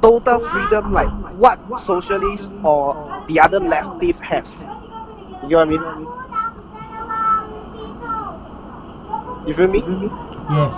[0.02, 2.96] total freedom like what socialists or
[3.28, 4.48] the other leftists have.
[5.42, 6.09] You know what I mean?
[9.46, 9.83] You feel me?
[10.50, 10.74] Yes.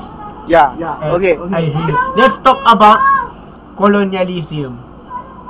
[0.47, 0.77] Yeah.
[1.01, 1.37] I- Okay.
[1.53, 1.97] I you.
[2.17, 3.01] Let's talk about
[3.77, 4.79] colonialism.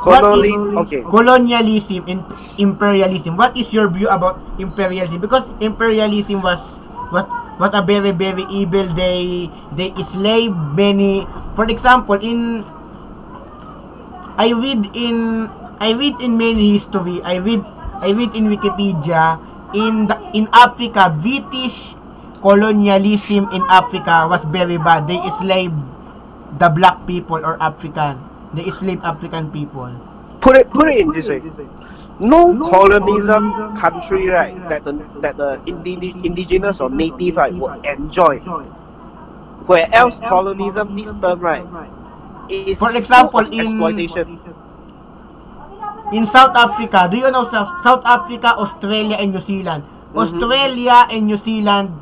[0.01, 1.05] What okay.
[1.05, 2.25] Colonialism and
[2.57, 3.37] imperialism.
[3.37, 5.21] What is your view about imperialism?
[5.21, 6.81] Because imperialism was
[7.13, 7.29] was
[7.61, 8.89] was a very very evil.
[8.97, 11.29] They they slave many.
[11.53, 12.65] For example, in
[14.41, 15.49] I read in
[15.85, 17.21] I read in many history.
[17.21, 17.61] I read
[18.01, 19.37] I read in Wikipedia
[19.77, 21.93] in the in Africa British
[22.41, 25.05] colonialism in Africa was very bad.
[25.05, 25.77] They enslaved
[26.57, 28.30] the black people or African.
[28.55, 29.91] They enslaved African people.
[30.41, 31.43] Put it put it in this way.
[32.19, 38.39] No colonialism country right that the that the indi- indigenous or native right will enjoy.
[39.71, 41.65] Where else colonialism this term right
[42.49, 44.39] is For example, in- exploitation.
[46.13, 49.85] In South Africa, do you know South, South Africa, Australia, and New Zealand?
[49.85, 50.19] Mm-hmm.
[50.19, 51.95] Australia and New Zealand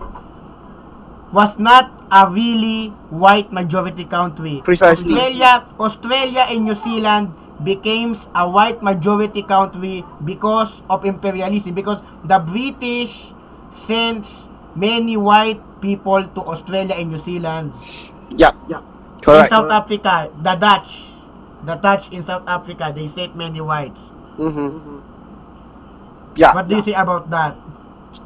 [1.33, 4.62] was not a really white majority country.
[4.64, 5.12] Precisely.
[5.12, 7.33] Australia, Australia and New Zealand
[7.64, 13.33] became a white majority country because of imperialism because the British
[13.73, 17.75] sent many white people to Australia and New Zealand.
[18.31, 18.55] Yeah.
[18.69, 18.83] yeah.
[19.21, 19.51] Correct.
[19.51, 21.11] In South Africa, the Dutch,
[21.64, 24.12] the Dutch in South Africa, they sent many whites.
[24.38, 24.99] Mm-hmm.
[26.38, 26.55] Yeah.
[26.55, 27.59] What do you say about that?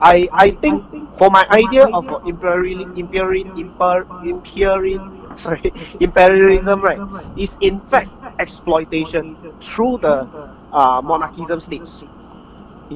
[0.01, 0.85] I I think
[1.19, 5.01] for my idea of imperial imperial imper, imperial
[5.37, 7.03] sorry imperialism right
[7.37, 10.29] is in fact exploitation through the
[10.73, 12.05] uh, monarchism states.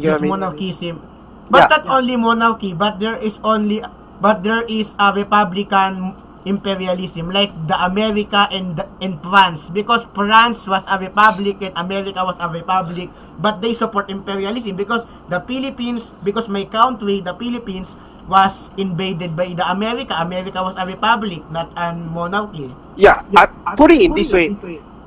[0.01, 0.39] You Yes, what I mean?
[0.39, 1.03] monarchism.
[1.51, 1.69] But Yeah.
[1.71, 3.83] not only monarchy, but there is only,
[4.21, 9.69] but there is a republican imperialism like the America and the, and France.
[9.69, 15.05] Because France was a republic and America was a republic but they support imperialism because
[15.29, 17.93] the Philippines because my country the Philippines
[18.31, 20.15] was invaded by the America.
[20.17, 22.71] America was a republic not a monarchy.
[22.97, 24.57] Yeah, I put it in this way.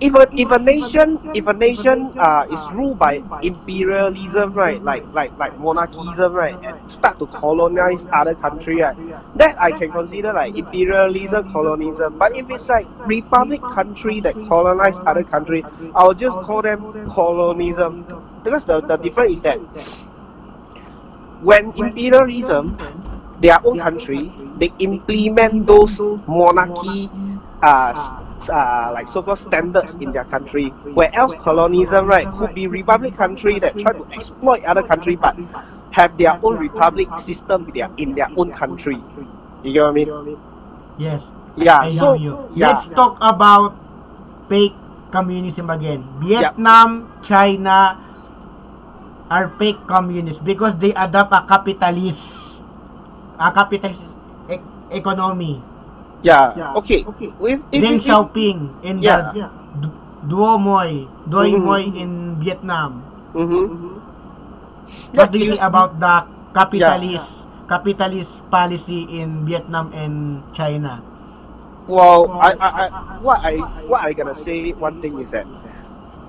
[0.02, 5.06] If a if a nation if a nation uh, is ruled by imperialism right like
[5.12, 8.96] like like monarchism right and start to colonize other country right
[9.36, 12.18] that I can consider like imperialism colonialism.
[12.18, 18.08] But if it's like republic country that colonize other country I'll just call them colonialism
[18.44, 19.60] because the, the difference is that
[21.40, 22.78] when imperialism
[23.40, 27.10] their own country they implement those monarchy
[27.62, 27.94] uh,
[28.48, 30.70] uh, like so-called standards in their country.
[30.96, 35.36] Where else colonialism, right, could be republic country that try to exploit other country but
[35.92, 39.02] have their own republic system in their, in their own country.
[39.64, 40.10] You get what I mean?
[40.98, 41.80] yes Yeah.
[41.84, 42.32] I so know you.
[42.56, 42.72] yeah.
[42.72, 43.76] Let's talk about
[44.48, 44.76] fake
[45.12, 46.06] communism again.
[46.22, 47.98] Vietnam, China
[49.30, 52.62] are fake communists because they adopt a capitalist
[53.40, 54.04] a capitalist
[54.50, 55.62] e- economy.
[56.22, 56.60] Yeah.
[56.76, 57.08] Okay.
[57.42, 59.22] If, if, Deng if, if, Xiaoping in Yeah.
[59.34, 59.34] the
[59.82, 61.62] Du- Duo Moi, Doi Mhm.
[61.66, 63.04] Moi in Vietnam.
[63.36, 63.68] mm-hmm.
[65.14, 71.02] What do you say about the capitalist capitalist policy in Vietnam and China?
[71.88, 72.90] Well, I, I, I,
[73.20, 75.48] what I, what I gonna say one thing is that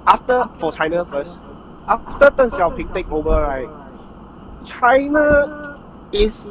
[0.06, 1.40] after for China first,
[1.88, 3.70] after Deng Xiaoping take over, right,
[4.64, 5.46] China
[6.12, 6.46] is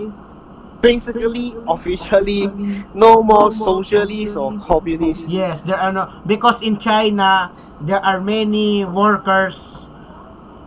[0.82, 2.48] basically officially
[2.94, 5.28] no more socialist or communist.
[5.28, 7.52] Yes, there are no because in China
[7.82, 9.88] there are many workers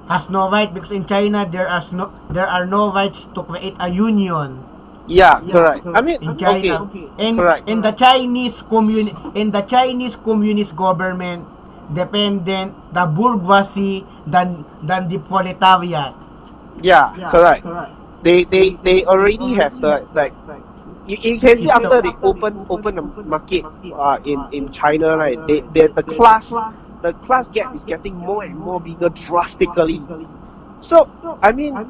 [0.08, 3.76] has no right because in China there are no there are no rights to create
[3.80, 4.62] a union
[5.08, 5.82] Yeah, correct.
[5.86, 6.86] I mean, in China.
[6.86, 7.68] okay, And correct.
[7.68, 11.44] in the Chinese community in the Chinese communist government
[11.92, 16.14] dependent the bourgeoisie than than the proletariat.
[16.80, 17.66] Yeah, correct.
[18.22, 20.34] They they they already have the like
[21.06, 25.40] you, you can see after they open open the market uh, in in China right
[25.46, 26.58] they, they the class
[27.02, 30.04] the class gap is getting more and more bigger drastically.
[30.80, 31.10] So
[31.42, 31.86] I mean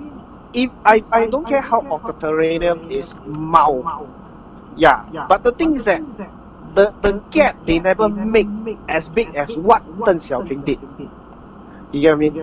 [0.55, 3.89] if I, I don't care how authoritarian is Mao.
[4.75, 5.05] Yeah.
[5.29, 6.05] But the thing is that
[6.75, 8.53] the the gap they never make
[8.89, 10.81] as big as what Deng Xiaoping did.
[11.93, 12.39] You get what I mean?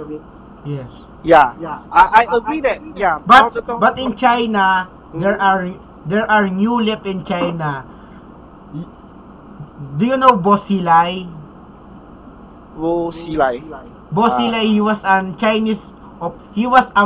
[0.66, 1.09] Yes.
[1.24, 1.56] Yeah.
[1.60, 1.80] Yeah.
[1.92, 5.68] I, I agree that yeah But but in China, there are
[6.08, 7.86] there are new left in China.
[9.98, 11.28] Do you know Bo Xilai?
[12.76, 13.62] Wu Xilai.
[14.12, 14.30] Bo Ah.
[14.30, 15.92] Xilai, he was an Chinese.
[16.22, 17.04] op- He was a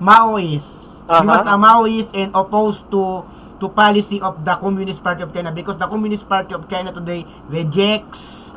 [0.00, 1.02] Maoist.
[1.16, 1.54] He was Uh-huh.
[1.54, 3.24] a Maoist and opposed to
[3.60, 7.24] to policy of the Communist Party of China because the Communist Party of China today
[7.48, 8.52] rejects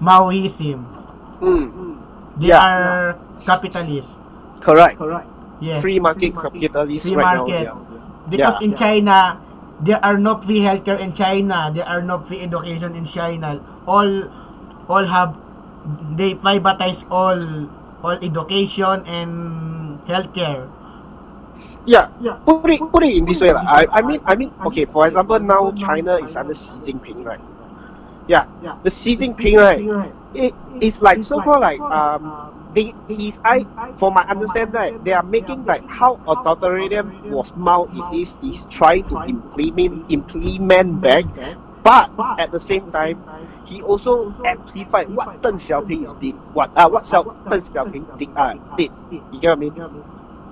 [0.00, 0.84] Maoism.
[1.40, 1.96] Mm.
[2.36, 2.60] They Yeah.
[2.60, 3.16] are
[3.50, 4.14] capitalists.
[4.62, 4.96] Correct.
[4.98, 5.28] Correct.
[5.60, 5.82] Yes.
[5.82, 7.64] Free market capitalist Free right market.
[7.66, 7.82] now.
[8.30, 8.66] Because Yeah.
[8.66, 9.16] in China,
[9.82, 11.68] there are no free healthcare in China.
[11.74, 13.60] There are no free education in China.
[13.86, 14.08] All,
[14.88, 15.36] all have,
[16.16, 17.40] they privatize all,
[18.04, 19.32] all education and
[20.08, 20.68] healthcare.
[21.86, 22.12] Yeah.
[22.20, 22.36] yeah.
[22.44, 23.52] Put it put it in this way.
[23.56, 23.64] lah.
[23.64, 24.84] I I mean I mean okay.
[24.84, 27.40] For example, now China is under Xi Jinping, right?
[28.28, 28.44] Yeah.
[28.60, 28.76] yeah.
[28.84, 29.80] The Xi Jinping, right?
[30.36, 32.59] It, It is like so called like um.
[32.74, 32.94] They,
[33.44, 33.66] I
[33.98, 38.66] for my understanding right, they are making like how authoritarian was Mao it is is
[38.70, 41.26] trying to implement implement back
[41.82, 43.24] But at the same time,
[43.64, 46.36] he also amplified what Deng Xiaoping did.
[46.52, 48.92] What uh, what Xiao, Deng Xiaoping did, uh, did.
[49.10, 49.74] You get what I mean?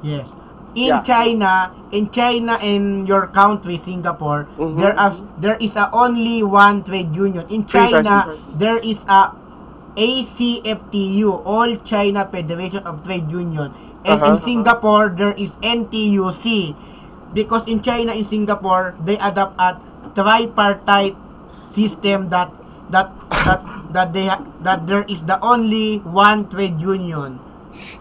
[0.03, 0.35] Yes.
[0.75, 1.03] In Yeah.
[1.03, 4.79] China, in China and your country, Singapore, Mhm.
[4.79, 7.47] there are there is a only one trade union.
[7.51, 9.33] In China, there is a
[9.99, 13.75] ACFTU, All China Federation of Trade Union.
[14.07, 14.47] And in Uh-huh.
[14.47, 16.73] Singapore, there is NTUC.
[17.35, 19.77] Because in China, in Singapore, they adopt a
[20.17, 21.19] tripartite
[21.69, 22.49] system that
[22.89, 23.13] that
[23.45, 23.61] that
[23.93, 27.37] that they ha- that there is the only one trade union.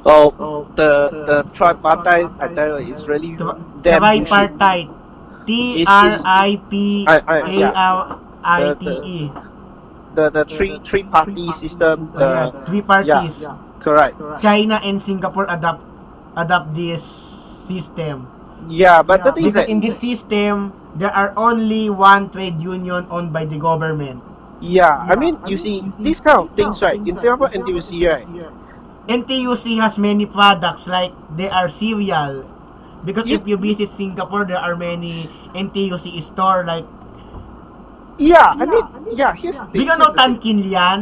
[0.06, 0.32] Oh,
[0.80, 4.90] the the tripartite I tell you is really Tri- tripartite.
[5.48, 7.58] T R I P A.
[7.76, 9.20] R I T E.
[10.18, 12.10] The the three three party system.
[12.18, 13.46] Oh, yeah, The three parties.
[13.46, 14.18] Yeah, correct.
[14.42, 15.86] China and Singapore adopt
[16.34, 17.06] adopt this
[17.70, 18.26] system.
[18.66, 23.06] Yeah, but the thing is that in this system, there are only one trade union
[23.14, 24.26] owned by the government.
[24.58, 28.26] yeah, I mean you see these kind of things right in Singapore NTUC right.
[29.06, 32.42] NTUC has many products like they are cereal.
[33.06, 36.90] Because You- if you visit Singapore, there are many NTUC store like
[38.18, 39.34] Yeah, I mean yeah.
[39.36, 40.18] Here's the Do you know here's the thing.
[40.18, 41.02] Tan Kin Lian?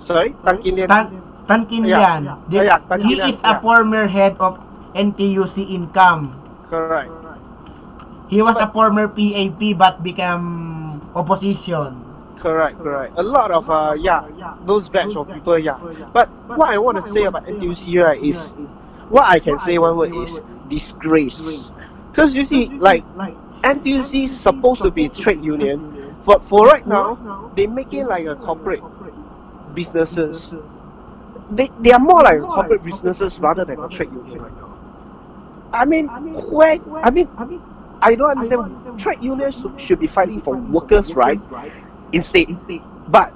[0.00, 0.88] Sorry, Tan Kin Lian.
[0.88, 1.06] Tan,
[1.48, 1.98] Tan Kin Yeah.
[2.00, 2.22] Lian.
[2.50, 3.60] Yeah, yeah, Tan he Kin Lian, is a yeah.
[3.60, 4.58] former head of
[4.94, 6.34] NTUC Income.
[6.70, 7.10] Correct.
[8.28, 12.02] He was a former PAP but became opposition.
[12.36, 13.14] Correct, correct.
[13.16, 14.26] A lot of uh, yeah,
[14.66, 15.78] those batch of people, yeah.
[16.12, 18.48] But what I want to say about NTUC right is,
[19.08, 21.64] what I can say one word is disgrace.
[22.10, 23.04] Because you see, like
[23.62, 25.95] NTUC is supposed to be trade union,
[26.26, 27.20] but for right now,
[27.54, 28.84] they make it like a corporate
[29.74, 30.52] businesses.
[31.50, 34.78] They they are more like corporate businesses rather than a trade union right now.
[35.72, 36.10] I mean,
[36.50, 37.30] where I mean,
[38.02, 38.62] I don't understand.
[38.98, 41.40] Trade unions should, be fighting for workers' right
[42.12, 42.48] instead,
[43.06, 43.34] but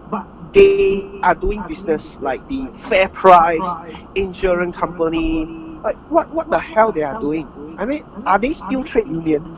[0.53, 3.77] they are doing business like the fair price
[4.15, 5.51] insurance company.
[5.85, 7.49] Like what what the hell they are doing?
[7.77, 9.49] I mean, are they still trade union?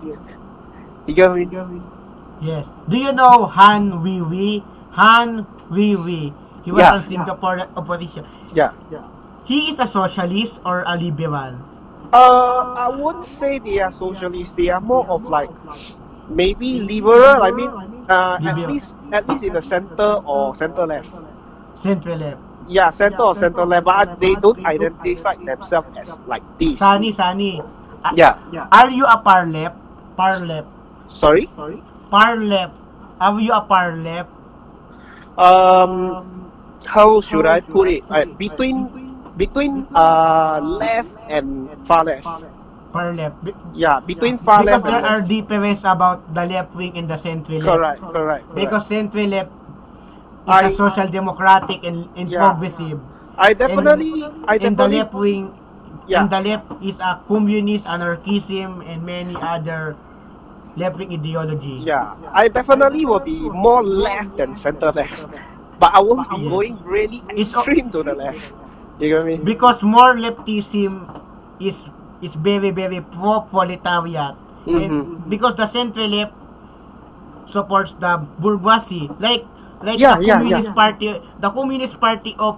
[1.07, 1.92] You get what I mean?
[2.43, 2.71] Yes.
[2.91, 4.61] Do you know Han Hui Hui?
[4.99, 6.33] Han Hui Hui.
[6.67, 6.95] He was Yeah.
[6.99, 8.27] on Singapore opposition.
[8.55, 8.75] Yeah.
[8.91, 9.07] Yeah.
[9.47, 11.55] He is a socialist or a liberal.
[12.13, 14.53] Uh, I wouldn't say they are socialists.
[14.55, 15.51] They are more of like
[16.29, 17.43] maybe liberal.
[17.43, 17.71] I mean,
[18.11, 21.11] uh, at least at least in the center or center left.
[21.75, 22.39] Center left.
[22.69, 26.79] Yeah, center or center left, but they don't identify themselves as like this.
[26.79, 27.63] Sonny, Sonny.
[28.05, 28.39] A- Yeah.
[28.71, 29.75] Are you a par left?
[30.15, 30.69] Par left.
[31.09, 31.49] Sorry.
[31.57, 31.83] Sorry.
[32.13, 32.77] Par left.
[33.21, 34.29] Are you a par left?
[35.39, 36.53] Um,
[36.85, 38.05] how should I put it?
[38.39, 38.93] Between
[39.37, 42.29] between uh left and far left.
[42.93, 43.37] Par left.
[43.73, 45.33] Yeah, between far because left Because there and are left.
[45.33, 47.65] difference about the left wing and the centre left.
[47.65, 48.45] Correct, correct.
[48.45, 48.55] correct.
[48.55, 49.51] Because centre left
[50.45, 52.53] is I- a social democratic and, and Yeah.
[52.53, 53.01] progressive.
[53.39, 55.57] I definitely, I and the left wing
[56.07, 59.97] yeah, and the left is a communist, anarchism, and many other
[60.77, 61.83] left wing ideology.
[61.85, 62.15] yeah.
[62.33, 65.27] I definitely will be more left than center left,
[65.79, 66.51] but I won't be Yeah.
[66.51, 68.53] going really It's extreme to the left.
[68.99, 69.43] You get what I mean?
[69.45, 71.09] Because more leftism
[71.61, 71.89] is
[72.23, 74.35] is very very pro-proletariat,
[74.67, 75.29] and Mhm.
[75.29, 76.33] because the center left
[77.47, 79.45] supports the bourgeoisie, like
[79.83, 80.75] like Yeah, the yeah, Communist yeah.
[80.79, 81.09] Party,
[81.43, 82.57] the Communist Party of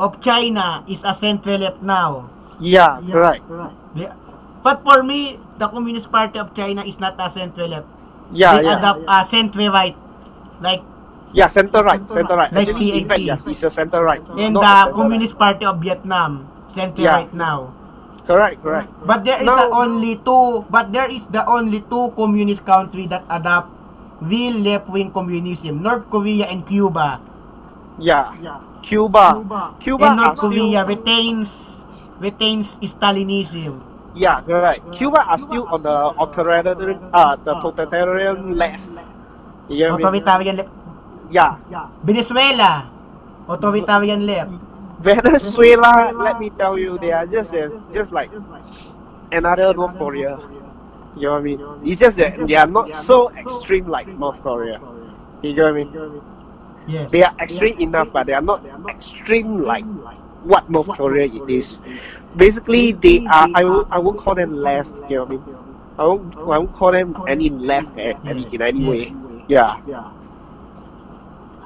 [0.00, 2.32] of China is a center left now.
[2.58, 3.44] Yeah, correct.
[3.94, 4.08] They-
[4.62, 7.86] but for me, the Communist Party of China is not a center left.
[8.32, 8.78] Yeah, they yeah.
[8.78, 9.96] adopt a center right,
[10.60, 10.82] like
[11.32, 12.50] Yeah, center right, center right.
[12.52, 13.26] Like Actually, in fact, PAP.
[13.26, 14.22] yes, it's a center right.
[14.38, 17.22] and not a the Communist Party of Vietnam, center Yeah.
[17.22, 17.70] right now.
[18.26, 18.90] Correct, correct.
[19.06, 23.06] But there is Now- a only two, but there is the only two communist country
[23.10, 23.70] that adopt
[24.22, 27.18] real left-wing communism, North Korea and Cuba.
[27.98, 28.30] Yeah.
[28.82, 29.42] Cuba.
[29.80, 31.82] Cuba and are North Korea retains
[32.20, 33.89] retains Stalinism.
[34.14, 34.82] Yeah, right.
[34.92, 38.80] Cuba are still on the authoritarian, uh, the totalitarian left.
[39.68, 40.24] You get what I mean?
[40.24, 40.70] Authoritarian left.
[41.30, 41.58] Yeah.
[42.02, 42.90] Venezuela,
[43.48, 44.60] authoritarian left.
[44.98, 48.32] Venezuela, let me tell you, they are just uh, just like
[49.32, 50.40] another North Korea.
[51.14, 51.60] You know what I mean?
[51.82, 54.82] It's just that they are not so extreme like North Korea.
[55.42, 55.90] You know what I mean?
[56.86, 57.10] Yes.
[57.10, 59.86] They are extreme enough, but they are not extreme like
[60.42, 61.78] what North Korea it is.
[62.36, 63.48] Basically, they are.
[63.54, 63.86] I will.
[63.90, 64.94] I won't call them left.
[65.08, 65.44] You know what I mean?
[65.98, 66.36] I won't.
[66.38, 69.14] I won't call them any left any, in any way.
[69.48, 69.76] Yeah.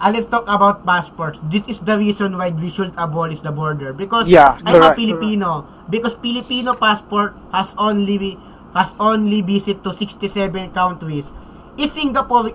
[0.00, 1.38] Ah, let's talk about passports.
[1.48, 4.98] This is the reason why we should abolish the border because Yeah, I'm a correct.
[5.00, 5.64] Filipino.
[5.88, 8.36] Because Filipino passport has only
[8.74, 11.30] has only visit to 67 countries.
[11.78, 12.50] Is Singapore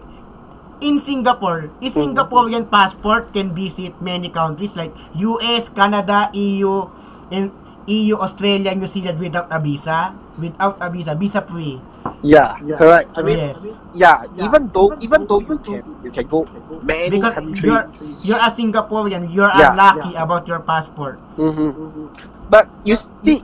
[0.82, 2.16] in Singapore, is Mm-hmm.
[2.16, 6.88] Singaporean passport can visit many countries like US, Canada, EU,
[7.32, 7.52] and
[7.88, 11.80] EU, Australia, New Zealand without a visa, without a visa, visa free.
[12.24, 12.56] Yeah.
[12.78, 13.10] Correct.
[13.16, 13.58] I mean, Yes.
[13.94, 14.24] yeah.
[14.40, 16.46] Even though, even though you can, you can go
[16.84, 17.64] many Because countries.
[17.64, 17.86] you're
[18.24, 19.72] you're a Singaporean, you're Yeah.
[19.72, 21.20] unlucky about your passport.
[21.38, 22.08] Mm-hmm.
[22.50, 23.42] But you still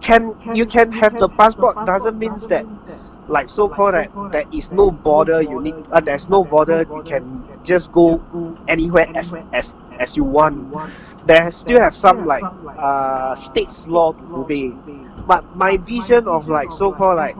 [0.00, 2.64] can you can have the passport doesn't mean that
[3.28, 7.02] like so called that there is no border you need uh, there's no border you
[7.04, 8.16] can just go
[8.68, 10.56] anywhere as as as you want.
[11.26, 14.72] There still have some like uh states law to obey.
[15.26, 17.36] But my vision of like so called like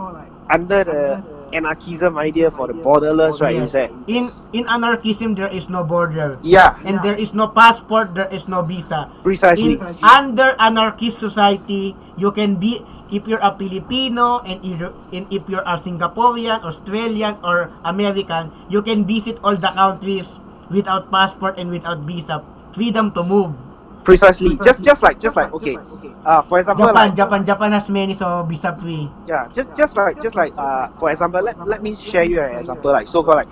[0.51, 1.23] under the
[1.53, 6.39] anarchism idea for the borderless right is that in in anarchism there is no border.
[6.43, 6.77] Yeah.
[6.85, 9.09] And there is no passport there is no visa.
[9.23, 9.81] Precisely.
[9.81, 15.49] In under anarchist society you can be if you're a Filipino and either and if
[15.49, 21.71] you're a Singaporean Australian or American you can visit all the countries without passport and
[21.71, 22.45] without visa.
[22.77, 23.57] Freedom to move
[24.05, 25.81] precisely just just like just like okay
[26.25, 29.97] uh for example Japan like Japan Japan has many so visa free Yeah, just just
[29.97, 33.23] like just like uh for example, let, let me share you an example like so
[33.23, 33.49] called like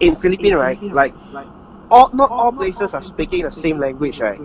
[0.00, 1.14] in Philippines right, like
[1.90, 4.42] all not all places are speaking the same language right.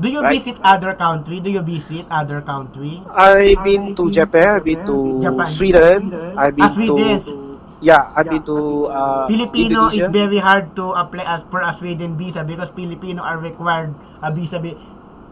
[0.00, 0.36] do you Right.
[0.36, 4.96] visit other country do you visit other country I've been to Japan, I've been to
[5.20, 5.46] Japan.
[5.46, 7.20] Sweden, I've been Ah, Sweden.
[7.24, 10.12] to yeah, I've been to uh Filipino is Indonesia.
[10.12, 14.58] very hard to apply as per a Sweden visa because Filipino are required a visa
[14.58, 14.76] bi-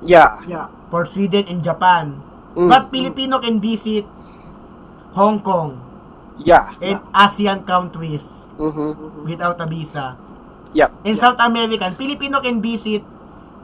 [0.03, 0.69] yeah.
[0.91, 2.21] for Sweden and Japan.
[2.55, 2.69] Mm.
[2.71, 4.07] But Filipino can visit
[5.15, 5.81] Hong Kong
[6.43, 6.75] Yeah.
[6.83, 9.27] and ASEAN countries Mm-hmm.
[9.27, 10.15] without a visa.
[10.79, 10.91] Yep.
[11.03, 13.03] In South American, Filipino can visit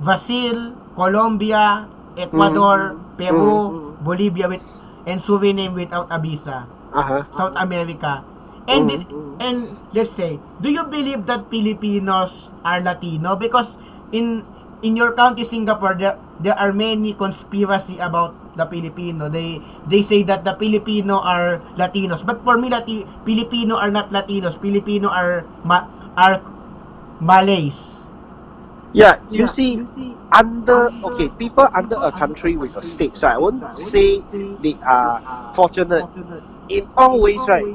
[0.03, 1.87] Brazil, Colombia,
[2.19, 4.63] Ecuador, Peru, Bolivia with
[5.07, 6.67] and Suriname without a visa.
[6.91, 7.23] Uh-huh.
[7.35, 8.27] South America.
[8.71, 8.95] And Mm.
[9.03, 9.09] it-
[9.41, 9.59] and
[9.93, 13.35] let's say, do you believe that Filipinos are Latino?
[13.37, 13.77] Because
[14.15, 14.45] in
[14.83, 19.29] in your country Singapore there there are many conspiracy about the Filipino.
[19.29, 19.61] They
[19.91, 22.23] they say that the Filipino are Latinos.
[22.25, 24.57] But for me Lati, Filipino are not Latinos.
[24.61, 25.85] Filipino are ma,
[26.17, 26.41] are
[27.21, 28.09] Malays.
[28.93, 29.83] Yeah, you see,
[30.33, 34.25] under okay, people under a country with a state, so I won't say
[34.61, 35.23] they are
[35.55, 36.09] fortunate
[36.71, 37.67] in all ways, right?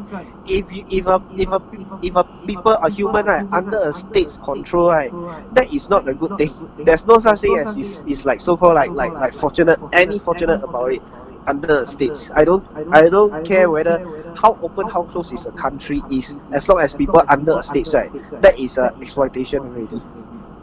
[0.46, 1.62] If you, if a if a
[2.02, 5.12] if a people a human right under a state's control, right,
[5.52, 6.54] that is not a good thing.
[6.86, 10.20] There's no such thing as is, is like so called like like like fortunate any
[10.20, 11.04] fortunate about it
[11.48, 12.30] under the states.
[12.34, 14.00] I don't I don't care whether
[14.36, 17.92] how open how close is a country is as long as people under a state,
[17.94, 20.02] right, that is a exploitation already.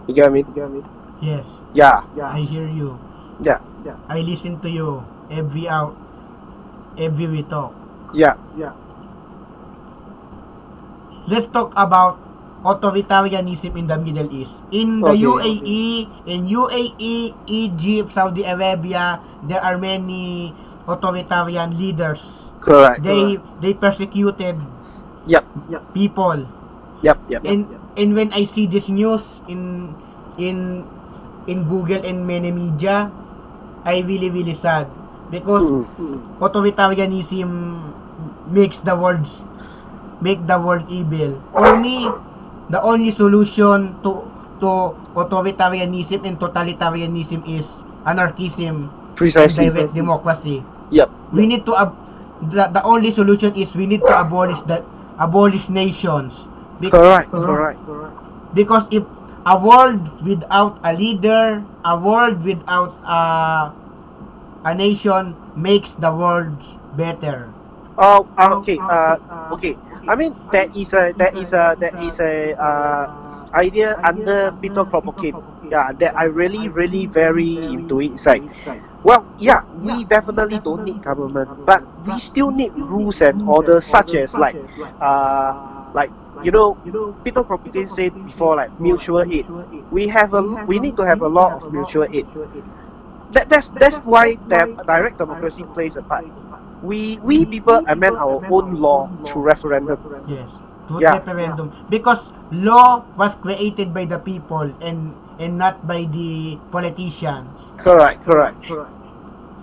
[0.07, 0.85] You get what I mean?
[1.21, 2.99] Yes, Yeah, I hear you.
[3.85, 5.97] yeah, I listen to you every out
[6.99, 7.82] every we talk.
[8.13, 8.37] Yeah.
[11.29, 12.19] let's talk about
[12.65, 14.63] authoritarianism in the Middle East.
[14.71, 15.27] In the Okay.
[15.27, 15.83] UAE,
[16.27, 20.55] in UAE, Egypt, Saudi Arabia, there are many
[20.87, 22.23] authoritarian leaders.
[22.61, 23.03] Correct.
[23.03, 24.59] They they persecuted
[25.27, 25.45] Yep,
[25.95, 26.47] people.
[27.03, 27.43] yep, yep.
[27.45, 29.93] And and when I see this news in
[30.39, 30.87] in
[31.47, 33.11] in Google and many media,
[33.85, 34.87] I really really sad
[35.31, 35.65] because
[35.99, 36.21] Mm.
[36.41, 37.49] authoritarianism
[38.51, 39.27] makes the world
[40.23, 41.43] make the world evil.
[41.53, 42.09] For me,
[42.71, 44.23] the only solution to
[44.63, 49.69] to authoritarianism and totalitarianism is anarchism and Precisely.
[49.69, 50.63] direct democracy.
[50.91, 51.11] Yep.
[51.33, 51.99] We need to ab-
[52.43, 54.85] the, the only solution is we need to abolish the
[55.19, 56.47] abolish nations.
[56.81, 57.31] Be- Correct.
[57.31, 57.79] Correct.
[58.55, 59.03] because if
[59.47, 63.21] a world without a leader, a world without a
[64.65, 66.55] a nation makes the world
[66.97, 67.51] better.
[67.99, 68.83] Oh, uh, okay.
[68.89, 69.17] Uh,
[69.53, 69.77] okay.
[70.09, 73.07] I mean, there is a there is a there is a uh,
[73.55, 75.37] idea under Peter Kropotkin.
[75.71, 78.13] Yeah, that I really really very into it.
[78.17, 78.45] It's like,
[79.05, 84.15] well, yeah, we definitely don't need government, but we still need rules and orders, such
[84.15, 84.59] as like,
[85.01, 85.53] uh,
[85.93, 86.79] like you know,
[87.25, 89.47] Peter Kropotkin said before, like mutual aid.
[89.91, 92.27] We have a we need to have a law of mutual aid.
[93.31, 96.27] That, that's that's why that direct democracy plays a part.
[96.83, 99.99] We we people amend our own law through referendum.
[100.27, 100.51] Yes.
[100.91, 101.15] To Yeah.
[101.23, 107.49] referendum because law was created by the people and and not by the politicians.
[107.79, 108.59] Correct, correct.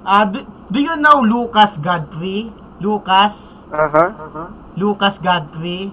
[0.05, 2.51] Uh, do, do you know Lucas Godfrey?
[2.79, 4.09] Lucas Uh huh.
[4.79, 5.91] Lucas Godfrey.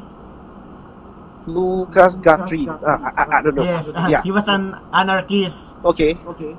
[1.47, 2.67] Lucas Guthrie.
[2.69, 3.63] Uh, I, I, I don't know.
[3.63, 4.23] Yes, uh, Yeah.
[4.23, 5.75] he was an anarchist.
[5.85, 6.19] Okay.
[6.27, 6.55] Okay.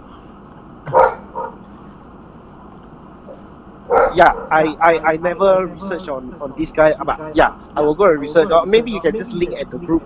[4.17, 8.05] Yeah, I, I, I never research on, on this guy, but yeah, I will go
[8.09, 8.49] and research.
[8.51, 10.03] Or maybe you can just link at the group.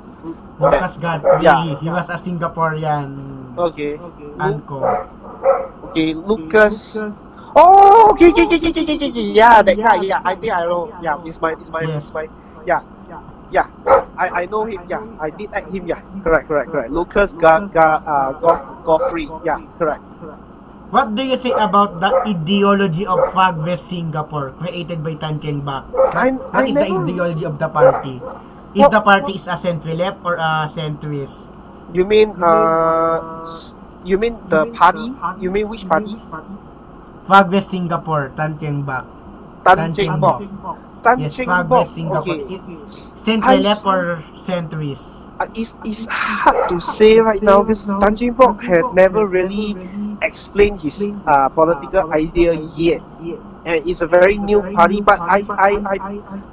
[0.60, 1.44] Lucas Godfrey.
[1.44, 1.80] Yeah.
[1.80, 3.98] He was a Singaporean Okay.
[4.40, 4.84] anco.
[5.92, 6.96] Okay, Lucas.
[7.56, 9.28] Oh, okay, okay, okay, okay, okay, okay.
[9.36, 10.02] Yeah, that guy.
[10.04, 10.92] Yeah, I think I know.
[11.02, 12.08] Yeah, it's my, it's my, Yes.
[12.08, 12.28] it's my.
[12.66, 12.82] Yeah,
[13.50, 13.68] yeah.
[14.18, 14.86] I, I know him.
[14.88, 15.88] Yeah, I did add him.
[15.88, 16.92] Yeah, correct, correct, correct.
[16.92, 18.34] Lucas Ga, Ga, uh,
[18.86, 19.32] Godfrey.
[19.44, 20.04] Yeah, correct.
[20.92, 25.88] What do you say about the ideology of Progress Singapore created by Tan Cheng Bock?
[26.14, 28.20] I- What I is the ideology of the party?
[28.76, 31.48] Is the party is a centre left or a centrist?
[31.96, 33.44] You mean uh,
[34.04, 35.12] you mean the party?
[35.40, 36.16] You mean which party?
[37.26, 39.06] Progress Singapore, Tan Cheng Bock.
[39.64, 40.42] Tan Cheng Bock.
[41.04, 42.36] Tan Yes, Cheng Progress Singapore.
[42.36, 42.60] Okay.
[43.16, 45.24] Centre-left or centrist?
[45.40, 49.74] Uh, it's, it's hard to say right now because Tan Cheng Bock had never really
[50.22, 53.02] explained his uh, political idea yet.
[53.66, 55.98] And it's a very new party, but I I I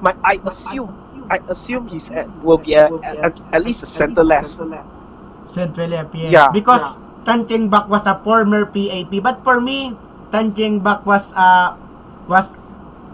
[0.05, 0.93] my, I assume
[1.33, 4.53] I assume he's at, will be a, at, at least a center left.
[5.49, 6.33] Centre left, yes.
[6.33, 6.49] Yeah.
[6.53, 9.97] Because Tan Cheng Bock was a former PAP, but for me,
[10.33, 11.73] Tan Cheng Bock was uh
[12.29, 12.53] was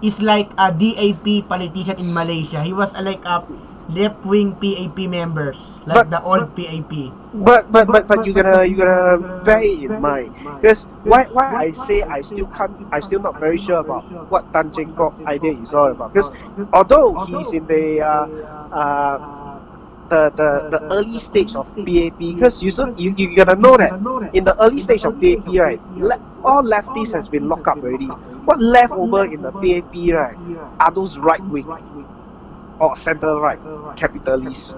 [0.03, 2.63] is like a DAP politician in Malaysia.
[2.67, 3.47] He was uh, like a
[3.89, 7.13] left-wing PAP members, like But- the old PAP.
[7.35, 11.71] But but but but you gotta you gotta bear in mind because why why I
[11.73, 15.53] say I still can't I still not very sure about what Tan Cheng Bock idea
[15.59, 16.31] is all about because
[16.73, 18.27] although he's in the uh,
[18.71, 19.19] uh,
[20.09, 23.95] the, the the early stage of PAP because you so you, you gotta know that
[24.33, 28.15] in the early stage of PAP right le- all leftists has been locked up already
[28.45, 30.39] what left over in the PAP right
[30.81, 31.69] are those right wing
[32.81, 33.61] or center right
[33.97, 34.75] capitalists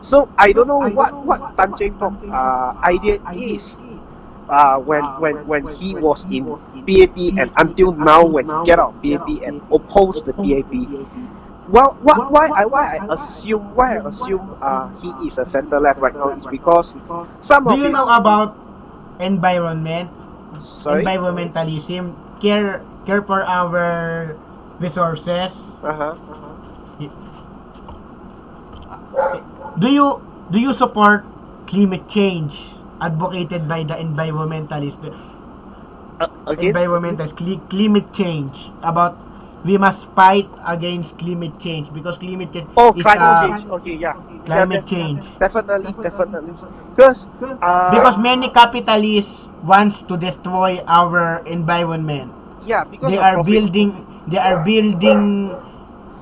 [0.00, 3.78] so I don't know what what Tan Cheng Bock uh, idea is
[4.48, 6.56] uh, when when when he was in
[6.86, 10.90] PAP and until now when he get out of PAP and oppose the PAP.
[11.66, 15.80] Well, what, why I why I assume why I assume uh, he is a center
[15.80, 16.94] left right now is because
[17.40, 18.56] some Do of you know about
[19.20, 20.10] environment,
[20.60, 24.36] sorry environmentalism, care care for our
[24.80, 25.76] resources?
[25.82, 26.16] uh-huh.
[29.78, 31.24] Do you do you support
[31.66, 35.06] climate change advocated by the environmentalists?
[36.20, 36.74] uh, again?
[36.74, 39.16] Environmental cli- climate change about
[39.64, 43.60] we must fight against climate change because climate change oh is climate uh, change.
[43.80, 44.14] Okay yeah.
[44.46, 46.52] climate yeah, change definitely definitely.
[46.94, 47.26] Because
[47.62, 52.32] uh, because many capitalists wants to destroy our environment.
[52.66, 53.46] Yeah because they are profit.
[53.46, 53.90] building
[54.28, 55.54] they are building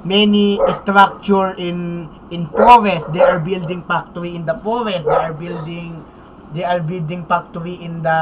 [0.06, 3.10] many structure in in forest.
[3.12, 5.10] They are building factory in the forest.
[5.10, 6.06] They are building
[6.54, 8.20] they are building factory in the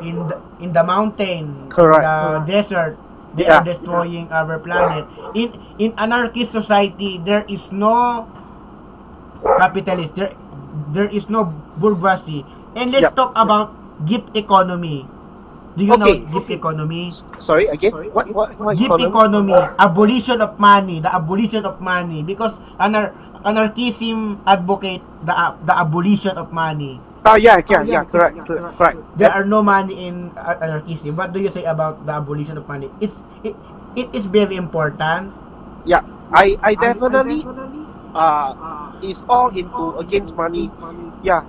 [0.00, 2.02] in the in the mountain Correct.
[2.02, 2.96] the desert.
[3.36, 3.60] They Yeah.
[3.60, 5.04] are destroying our planet.
[5.36, 8.26] In in anarchist society there is no
[9.56, 10.14] capitalist.
[10.16, 10.32] There
[10.92, 12.44] there is no bourgeoisie
[12.76, 13.16] and let's Yep.
[13.16, 13.72] talk about
[14.04, 15.08] gift economy
[15.76, 16.00] do you Okay.
[16.00, 21.64] know gift economy sorry again what what, what Gift economy, abolition of money, the abolition
[21.64, 23.12] of money because anar-
[23.44, 27.00] anarchism advocate the the abolition of money.
[27.26, 28.98] Oh yeah, yeah, yeah, correct, correct, correct.
[29.16, 31.16] There are no money in uh, anarchism.
[31.16, 32.90] What do you say about the abolition of money?
[33.00, 33.54] It's it,
[33.96, 35.34] it is very important.
[35.84, 36.02] Yeah,
[36.32, 37.46] I, I definitely
[38.14, 38.54] uh
[39.02, 40.70] is all into against money.
[41.22, 41.42] Yeah,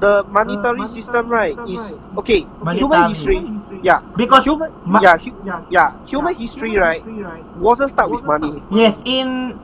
[0.00, 2.46] the monetary system right is okay.
[2.72, 3.40] Human history,
[3.82, 5.36] yeah, Because human, yeah, hu-
[5.70, 7.04] yeah, human history right
[7.56, 8.62] wasn't start with money.
[8.70, 9.58] Yes, in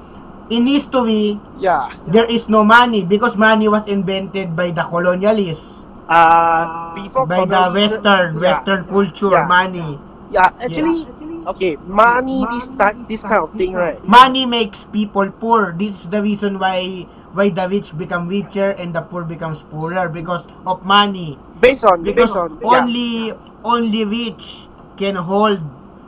[0.51, 6.95] in history Yeah, there is no money because money was invented by the colonialists, uh,
[6.95, 9.47] before by the western yeah, western culture Yeah.
[9.47, 9.99] money.
[10.35, 11.07] Yeah, actually,
[11.47, 14.03] okay, money this type, this kind of thing right.
[14.03, 15.71] Money makes people poor.
[15.77, 20.09] This is the reason why why the rich become richer and the poor becomes poorer
[20.09, 21.39] because of money.
[21.61, 22.81] Based on Because based on yeah.
[22.81, 23.33] only
[23.65, 25.61] only rich can hold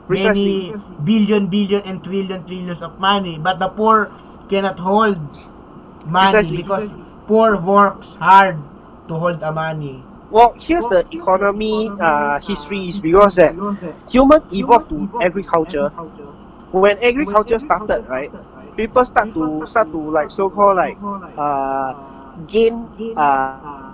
[0.09, 0.81] many Precisely.
[1.03, 4.11] billion billion and trillion trillions of money, but the poor
[4.49, 5.19] cannot hold
[6.05, 6.57] money Precisely.
[6.63, 6.89] because
[7.27, 8.57] poor works hard
[9.07, 10.03] to hold the money.
[10.29, 13.55] Well, here's the economy uh, history is because that
[14.09, 15.89] human evolved to agriculture.
[16.71, 18.31] When agriculture started, right,
[18.77, 20.97] people start to start to like so called like
[21.37, 21.93] uh
[22.47, 23.93] gain uh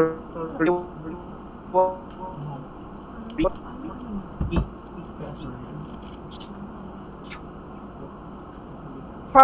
[9.33, 9.41] is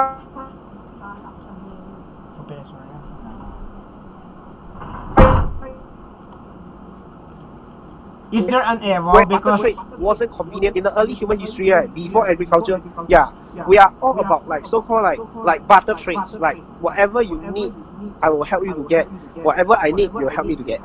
[8.46, 9.66] there an error Where because
[9.98, 11.92] wasn't convenient in the early human history, right?
[11.94, 13.34] Before agriculture, yeah,
[13.66, 16.38] we are all about like so-called like like barter trades.
[16.38, 17.74] Like whatever you need,
[18.22, 19.08] I will help you to get.
[19.42, 20.82] Whatever I need, you'll help me to get.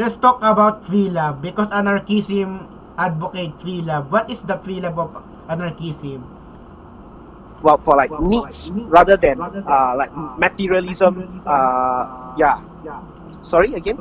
[0.00, 2.64] let's talk about free love because anarchism
[2.96, 4.08] advocate free love.
[4.10, 5.12] What is the free love of
[5.48, 6.39] anarchism?
[7.60, 11.44] Well, for like needs rather than uh like materialism.
[11.44, 12.60] Uh, yeah.
[13.42, 13.96] Sorry again.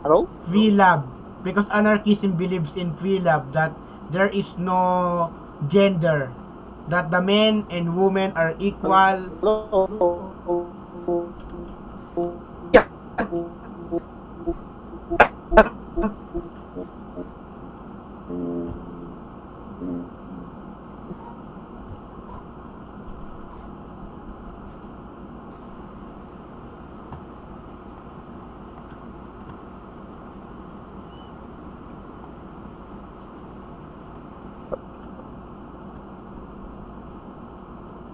[0.00, 0.28] Hello.
[0.48, 1.04] free love
[1.44, 3.76] because anarchism believes in free love that
[4.08, 5.28] there is no
[5.68, 6.32] gender
[6.88, 10.72] that the men and women are equal Hello.
[12.72, 12.88] Yeah.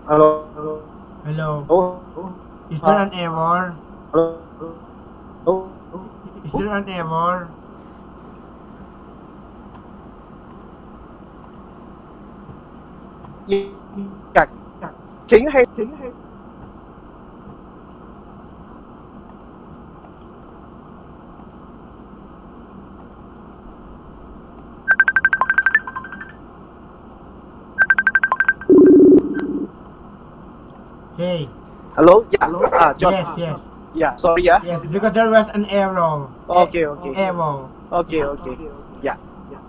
[0.07, 0.46] Hello.
[1.24, 1.98] hello Oh.
[2.70, 3.74] is there an error
[4.14, 4.38] Hello.
[5.44, 5.66] Oh.
[6.46, 7.50] is there an error
[13.50, 13.66] Yeah.
[15.26, 15.66] Can you hang?
[15.74, 15.90] Can
[31.97, 32.20] you hang?
[32.30, 32.61] hey Hello.
[32.68, 32.78] Yeah.
[32.78, 33.12] Ah, John.
[33.12, 34.16] yes yes Yeah.
[34.16, 34.44] Sorry.
[34.44, 34.61] Yeah.
[34.62, 36.86] yes because there was an error Okay.
[36.86, 37.14] Okay.
[37.14, 38.22] error Okay.
[38.24, 38.57] Okay.
[39.03, 39.16] Yeah.
[39.51, 39.62] yeah.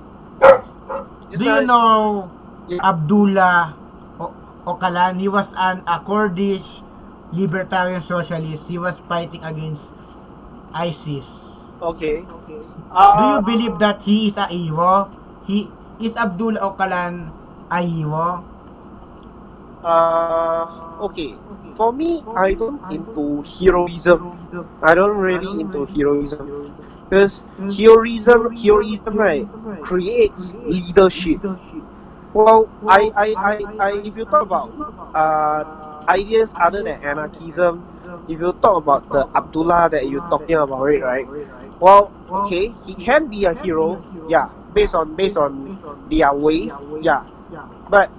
[1.35, 2.29] do you know
[2.67, 2.79] Yeah.
[2.83, 3.75] Abdullah
[4.19, 4.35] o-
[4.67, 6.83] Ocalan he was an a Kurdish
[7.33, 9.93] libertarian socialist he was fighting against
[10.73, 12.25] ISIS Okay.
[12.25, 12.61] Okay.
[13.17, 15.09] Do Uh, you believe that he is a hero?
[15.45, 15.69] He
[15.99, 17.31] is Abdullah Ocalan
[17.71, 18.43] a hero?
[19.83, 20.65] Uh,
[21.09, 21.35] okay.
[21.77, 24.31] For me, I don't into heroism.
[24.81, 26.53] I don't really into heroism
[27.09, 27.43] because
[27.77, 29.49] heroism, heroism, right,
[29.79, 31.41] creates leadership.
[32.33, 34.73] Well, I, I, I, I, if you talk about
[35.13, 35.65] uh,
[36.09, 37.85] ideas other than anarchism,
[38.27, 41.29] if you talk about the Abdullah that you're talking about it, right?
[41.79, 45.73] Well, okay, he can be a hero, yeah, based on based on
[46.05, 47.23] their way, yeah.
[47.89, 48.11] But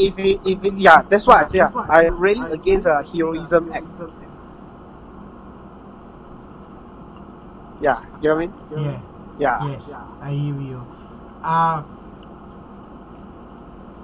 [0.00, 3.72] if it, if it, yeah, that's why I say ah, I'm really against a heroism
[3.72, 3.86] act.
[7.80, 8.52] Yeah, you know what I mean?
[8.70, 9.00] Yeah,
[9.38, 9.68] Yeah.
[9.72, 9.90] yes,
[10.20, 10.80] I hear you.
[11.42, 11.82] Uh,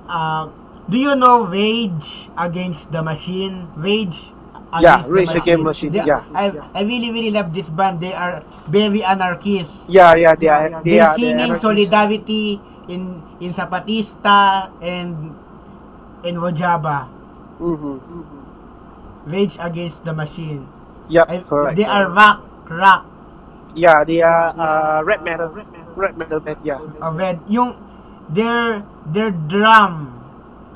[0.09, 0.49] uh,
[0.89, 3.69] do you know Rage Against the Machine?
[3.77, 4.33] Rage
[4.79, 6.25] Yeah, Against Rage Against the Machine, They- yeah.
[6.35, 8.01] I, I really, really love this band.
[8.01, 9.89] They are very anarchists.
[9.89, 10.69] Yeah, yeah, they are.
[10.85, 11.15] They They're are.
[11.17, 15.35] singing solidarity in in Zapatista and
[16.27, 17.09] in Rojava.
[17.61, 19.31] Mm-hmm.
[19.31, 20.69] Rage Against the Machine.
[21.09, 21.77] Yep, I, correct.
[21.77, 23.07] they are rock, rock,
[23.77, 25.53] Yeah, they are uh, red metal.
[25.97, 26.81] Red metal band, yeah.
[27.01, 27.77] a red, yung,
[28.29, 30.13] their, their drum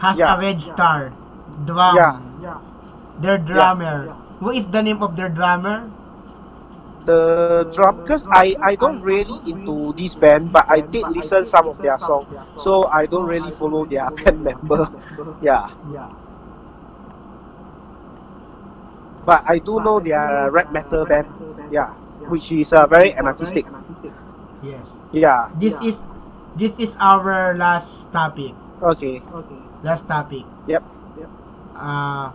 [0.00, 0.36] has Yeah.
[0.36, 1.12] a red star.
[1.64, 1.96] Drum.
[1.96, 2.58] Yeah.
[3.20, 4.08] Their drummer.
[4.40, 5.90] What is the name of their drummer?
[7.10, 11.66] The drum, because I, I don't really into this band, but I did listen some
[11.68, 14.86] of their songs, so I don't really follow their band member.
[15.42, 15.70] Yeah.
[19.26, 21.26] But I do know a red metal band.
[21.72, 21.90] Yeah.
[22.28, 23.66] Which is uh, very anarchistic.
[24.62, 24.92] Yes.
[25.12, 25.50] Yeah.
[25.58, 26.00] This is,
[26.56, 28.52] this is our last topic.
[28.82, 29.22] Okay.
[29.34, 30.44] Okay last topic.
[30.68, 30.84] yep
[31.18, 31.30] Yep.
[31.76, 32.32] Uh,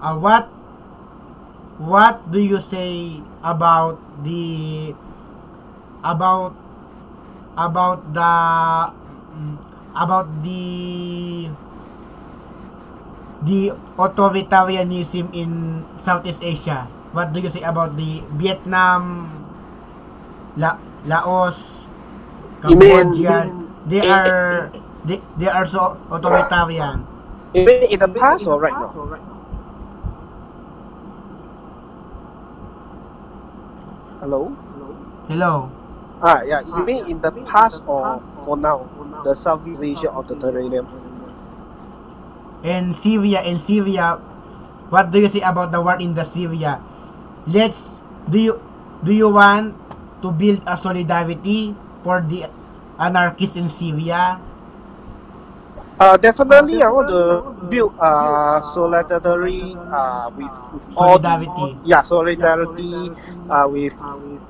[0.00, 0.48] uh, what
[1.78, 4.94] what do you say about the
[6.04, 6.54] about
[7.56, 8.32] about the
[9.34, 9.56] mm,
[9.94, 11.50] about the
[13.44, 16.88] the authoritarianism in Southeast Asia?
[17.12, 19.30] What do you say about the Vietnam,
[20.56, 21.86] La- Laos,
[22.62, 23.50] Cambodia?
[23.86, 24.70] They are
[25.04, 27.06] they, they are so authoritarian.
[28.14, 29.33] Mean in the past or right now?
[34.24, 34.56] Hello?
[35.28, 35.68] Hello.
[36.24, 36.64] Ah, yeah.
[36.64, 38.88] You mean in the past or for now?
[39.20, 40.88] The Southeast Asia authoritarian.
[42.64, 44.16] and Syria and Syria
[44.88, 46.80] what do you say about the war in the Syria
[47.46, 48.00] let's
[48.32, 48.54] do you
[49.04, 49.76] do you want
[50.24, 52.48] to build a solidarity for the
[52.98, 54.40] anarchists in Syria
[55.98, 63.12] Uh, definitely, I want to build uh, solidarity uh, with, with all solidarity yeah solidarity
[63.48, 63.94] uh, with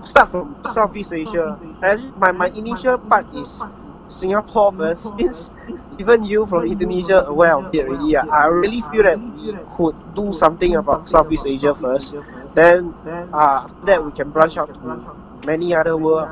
[0.04, 1.60] start from Southeast Asia.
[1.82, 3.66] And my, my initial part is
[4.08, 5.50] Singapore first, since
[5.98, 8.16] even you from Indonesia aware of it already.
[8.16, 12.14] Yeah, I really feel that we could do something about Southeast Asia first.
[12.54, 12.94] Then
[13.32, 15.04] uh, after that we can branch out to
[15.44, 16.30] many other world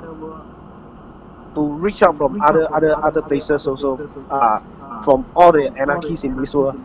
[1.54, 4.00] to reach out from other other other places also.
[4.30, 4.60] Uh,
[5.04, 6.76] from all the anarchists in this world.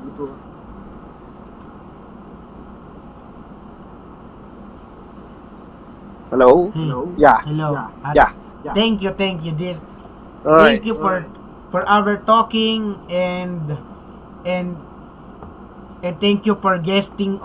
[6.32, 6.74] Hello.
[6.74, 6.91] Hmm.
[7.15, 7.39] Yeah.
[7.45, 8.22] hello At-
[8.63, 8.74] Yeah.
[8.74, 9.78] thank you thank you this
[10.45, 10.82] All right.
[10.82, 11.26] thank you for
[11.72, 13.78] for our talking and
[14.45, 14.78] and
[16.03, 17.39] and thank you for guesting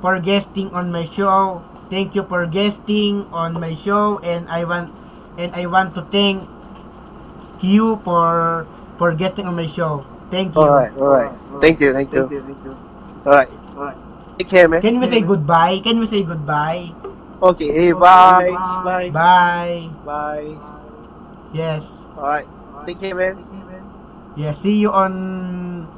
[0.00, 4.90] for guesting on my show thank you for guesting on my show and i want
[5.38, 6.44] and i want to thank
[7.60, 8.66] you for
[8.98, 10.92] for guesting on my show thank you All right.
[10.96, 11.32] All right.
[11.60, 11.92] Thank you.
[11.92, 12.32] Thank you.
[13.26, 13.48] All right.
[13.76, 13.98] All right.
[14.38, 14.82] Take care, man.
[14.82, 16.94] can we say goodbye can we say goodbye
[17.42, 17.72] Okay.
[17.72, 18.50] Hey, bye.
[19.10, 19.10] Bye.
[19.12, 20.58] bye Bye.
[21.52, 22.46] yes All right.
[22.86, 23.38] Take care, man.
[24.36, 25.88] yes see you on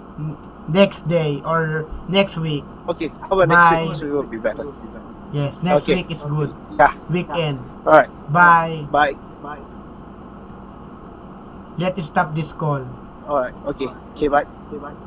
[0.68, 3.11] next day or next week Okay.
[3.20, 3.55] How about Bye.
[3.55, 3.88] next week?
[3.88, 4.66] Next week will be better.
[5.32, 5.94] yes next Okay.
[5.94, 6.94] week is good Yeah.
[7.11, 8.11] weekend All right.
[8.32, 9.16] bye Bye.
[11.79, 12.85] Let's stop this call
[13.27, 13.55] All right.
[13.74, 13.87] Okay.
[14.14, 14.29] Okay.
[14.29, 14.47] Bye.
[14.47, 15.05] Oh, sure.